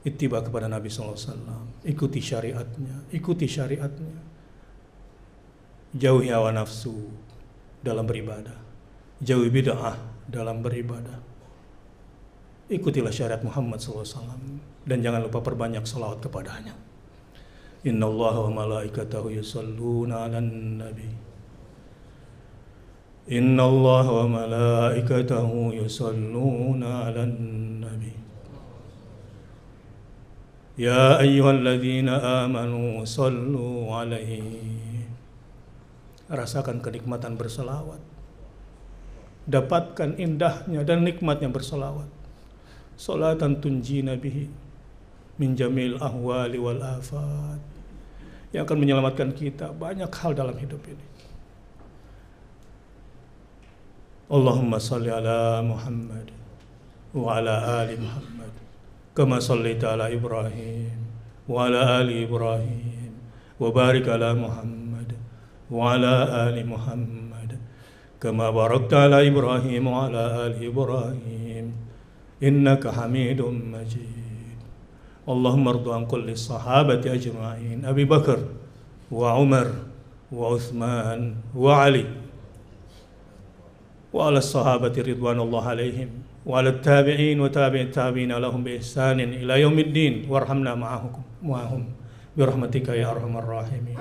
Ittiba 0.01 0.41
kepada 0.41 0.65
Nabi 0.65 0.89
wasallam, 0.89 1.69
ikuti 1.85 2.17
syariatnya, 2.17 3.05
ikuti 3.13 3.45
syariatnya 3.45 4.31
jauhi 5.95 6.31
hawa 6.31 6.55
nafsu 6.55 6.95
dalam 7.83 8.07
beribadah, 8.07 8.55
jauhi 9.19 9.51
bid'ah 9.51 9.99
dalam 10.27 10.63
beribadah. 10.63 11.19
Ikutilah 12.71 13.11
syariat 13.11 13.43
Muhammad 13.43 13.83
SAW 13.83 14.07
dan 14.87 15.03
jangan 15.03 15.27
lupa 15.27 15.43
perbanyak 15.43 15.83
salawat 15.83 16.23
kepadanya. 16.23 16.71
Inna 17.83 18.07
Allah 18.07 18.35
wa 18.47 18.63
malaikatahu 18.63 19.27
yusalluna 19.35 20.29
ala 20.29 20.39
nabi. 20.39 21.09
Inna 23.27 23.67
Allah 23.67 24.05
wa 24.07 24.25
malaikatahu 24.39 25.75
yusalluna 25.83 27.11
ala 27.11 27.27
nabi. 27.27 28.15
Ya 30.81 31.21
ayyuhalladzina 31.21 32.41
amanu 32.41 33.05
sallu 33.05 33.93
alaihi 33.93 35.05
rasakan 36.25 36.81
kenikmatan 36.81 37.37
berselawat. 37.37 38.01
Dapatkan 39.45 40.17
indahnya 40.17 40.81
dan 40.81 41.05
nikmatnya 41.05 41.53
berselawat. 41.53 42.09
Salatan 42.97 43.61
tunji 43.61 44.01
nabihi 44.01 44.49
min 45.37 45.53
jamil 45.53 46.01
ahwali 46.01 46.57
wal 46.57 46.81
afat. 46.81 47.61
Yang 48.49 48.65
akan 48.65 48.77
menyelamatkan 48.81 49.37
kita 49.37 49.69
banyak 49.77 50.09
hal 50.09 50.33
dalam 50.33 50.57
hidup 50.57 50.81
ini. 50.89 51.05
Allahumma 54.33 54.81
salli 54.81 55.13
ala 55.13 55.61
Muhammad 55.61 56.33
wa 57.13 57.37
ala 57.37 57.85
ali 57.85 58.01
Muhammad 58.01 58.40
ala 59.17 60.11
Ibrahim 60.11 60.99
wa 61.47 61.65
ala 61.65 61.99
ali 61.99 62.23
Ibrahim 62.23 63.11
wa 63.59 63.71
barik 63.71 64.07
ala 64.07 64.35
Muhammad 64.35 64.81
وعلى 65.71 66.13
آل 66.51 66.67
محمد 66.67 67.51
كما 68.21 68.51
باركت 68.51 68.93
على 68.93 69.27
إبراهيم 69.31 69.87
وعلى 69.87 70.21
آل 70.45 70.53
إبراهيم 70.67 71.65
إنك 72.43 72.83
حميد 72.87 73.41
مجيد. 73.41 74.59
اللهم 75.29 75.67
ارض 75.67 75.89
عن 75.89 76.03
كل 76.05 76.27
الصحابة 76.29 77.13
أجمعين 77.13 77.85
أبي 77.85 78.05
بكر 78.05 78.39
وعمر 79.11 79.67
وعثمان 80.31 81.35
وعلي 81.55 82.05
وعلى 84.13 84.37
الصحابة 84.37 84.95
رضوان 85.07 85.39
الله 85.39 85.63
عليهم. 85.67 86.09
وعلى 86.45 86.69
التابعين 86.69 87.37
وتابع 87.41 87.79
التابعين 87.81 88.31
لهم 88.31 88.63
بإحسان 88.63 89.19
إلى 89.19 89.61
يوم 89.61 89.79
الدين. 89.79 90.25
وارحمنا 90.29 90.75
معهم 90.75 91.13
معهم 91.43 91.83
برحمتك 92.37 92.87
يا 92.89 93.11
أرحم 93.11 93.37
الراحمين. 93.37 93.97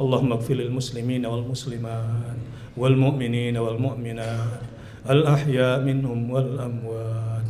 اللهم 0.00 0.32
اغفر 0.32 0.54
للمسلمين 0.54 1.26
والمسلمات 1.26 2.40
والمؤمنين 2.76 3.56
والمؤمنات 3.56 4.62
الأحياء 5.10 5.80
منهم 5.84 6.30
والأموات. 6.30 7.48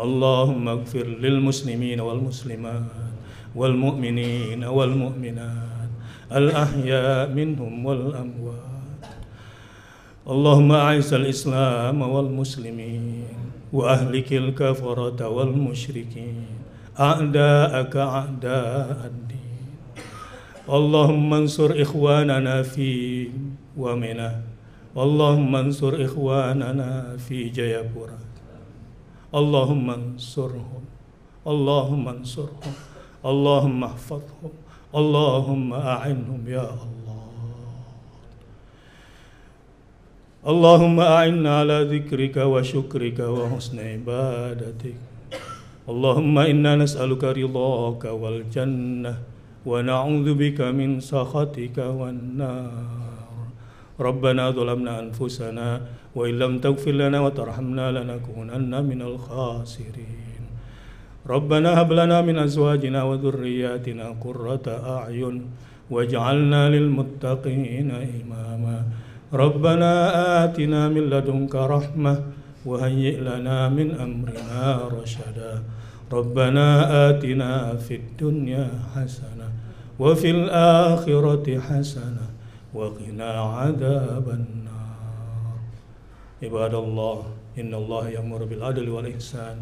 اللهم 0.00 0.68
اغفر 0.68 1.06
للمسلمين 1.06 2.00
والمسلمات 2.00 3.14
والمؤمنين 3.54 4.64
والمؤمنات 4.64 5.90
الأحياء 6.32 7.28
منهم 7.30 7.86
والأموات. 7.86 9.02
اللهم 10.22 10.70
أعز 10.72 11.14
الإسلام 11.14 11.98
والمسلمين. 12.02 13.41
وأهلك 13.73 14.33
الكفرة 14.33 15.27
والمشركين 15.27 16.45
أعداءك 16.99 17.95
أعداء 17.95 18.97
الدين 19.05 19.37
اللهم 20.69 21.33
انصر 21.33 21.81
إخواننا 21.81 22.61
في 22.63 22.89
ومنى 23.77 24.31
اللهم 24.97 25.55
انصر 25.55 26.05
إخواننا 26.05 27.17
في 27.17 27.49
جيبورا 27.49 28.19
اللهم 29.35 29.89
انصرهم 29.89 30.83
اللهم 31.47 32.07
انصرهم 32.07 32.75
اللهم 33.25 33.83
احفظهم 33.83 34.53
اللهم 34.95 35.73
أعنهم 35.73 36.41
يا 36.47 36.69
الله 36.69 37.00
اللهم 40.42 40.98
أعنا 40.98 41.50
على 41.62 41.78
ذكرك 41.86 42.36
وشكرك 42.36 43.18
وحسن 43.22 43.78
عبادتك. 43.78 44.98
اللهم 45.86 46.38
إنا 46.38 46.72
نسألك 46.82 47.22
رضاك 47.24 48.04
والجنة 48.04 49.14
ونعوذ 49.66 50.28
بك 50.34 50.60
من 50.74 50.98
سخطك 50.98 51.78
والنار. 51.78 53.46
ربنا 54.00 54.50
ظلمنا 54.50 54.92
أنفسنا 55.00 55.68
وإن 56.18 56.34
لم 56.38 56.52
تغفر 56.58 56.90
لنا 56.90 57.18
وترحمنا 57.22 57.86
لنكونن 58.02 58.72
من 58.90 59.00
الخاسرين. 59.02 60.42
ربنا 61.22 61.70
هب 61.80 61.90
لنا 61.92 62.18
من 62.26 62.36
أزواجنا 62.38 63.02
وذرياتنا 63.02 64.06
قرة 64.18 64.66
أعين 64.66 65.36
واجعلنا 65.90 66.62
للمتقين 66.74 67.90
إماما. 67.94 68.78
ربنا 69.33 69.91
آتنا 70.43 70.89
من 70.89 71.03
لدنك 71.09 71.55
رحمة 71.55 72.15
وهيئ 72.65 73.19
لنا 73.19 73.69
من 73.69 73.91
أمرنا 73.91 74.87
رشدا 74.87 75.63
ربنا 76.11 76.67
آتنا 77.09 77.75
في 77.75 77.95
الدنيا 77.95 78.69
حسنة 78.95 79.47
وفي 79.99 80.29
الآخرة 80.31 81.59
حسنة 81.59 82.25
وقنا 82.73 83.31
عذاب 83.31 84.27
النار 84.29 85.57
عباد 86.43 86.73
الله 86.73 87.23
إن 87.59 87.73
الله 87.73 88.03
يأمر 88.09 88.43
بالعدل 88.43 88.89
والإحسان 88.89 89.57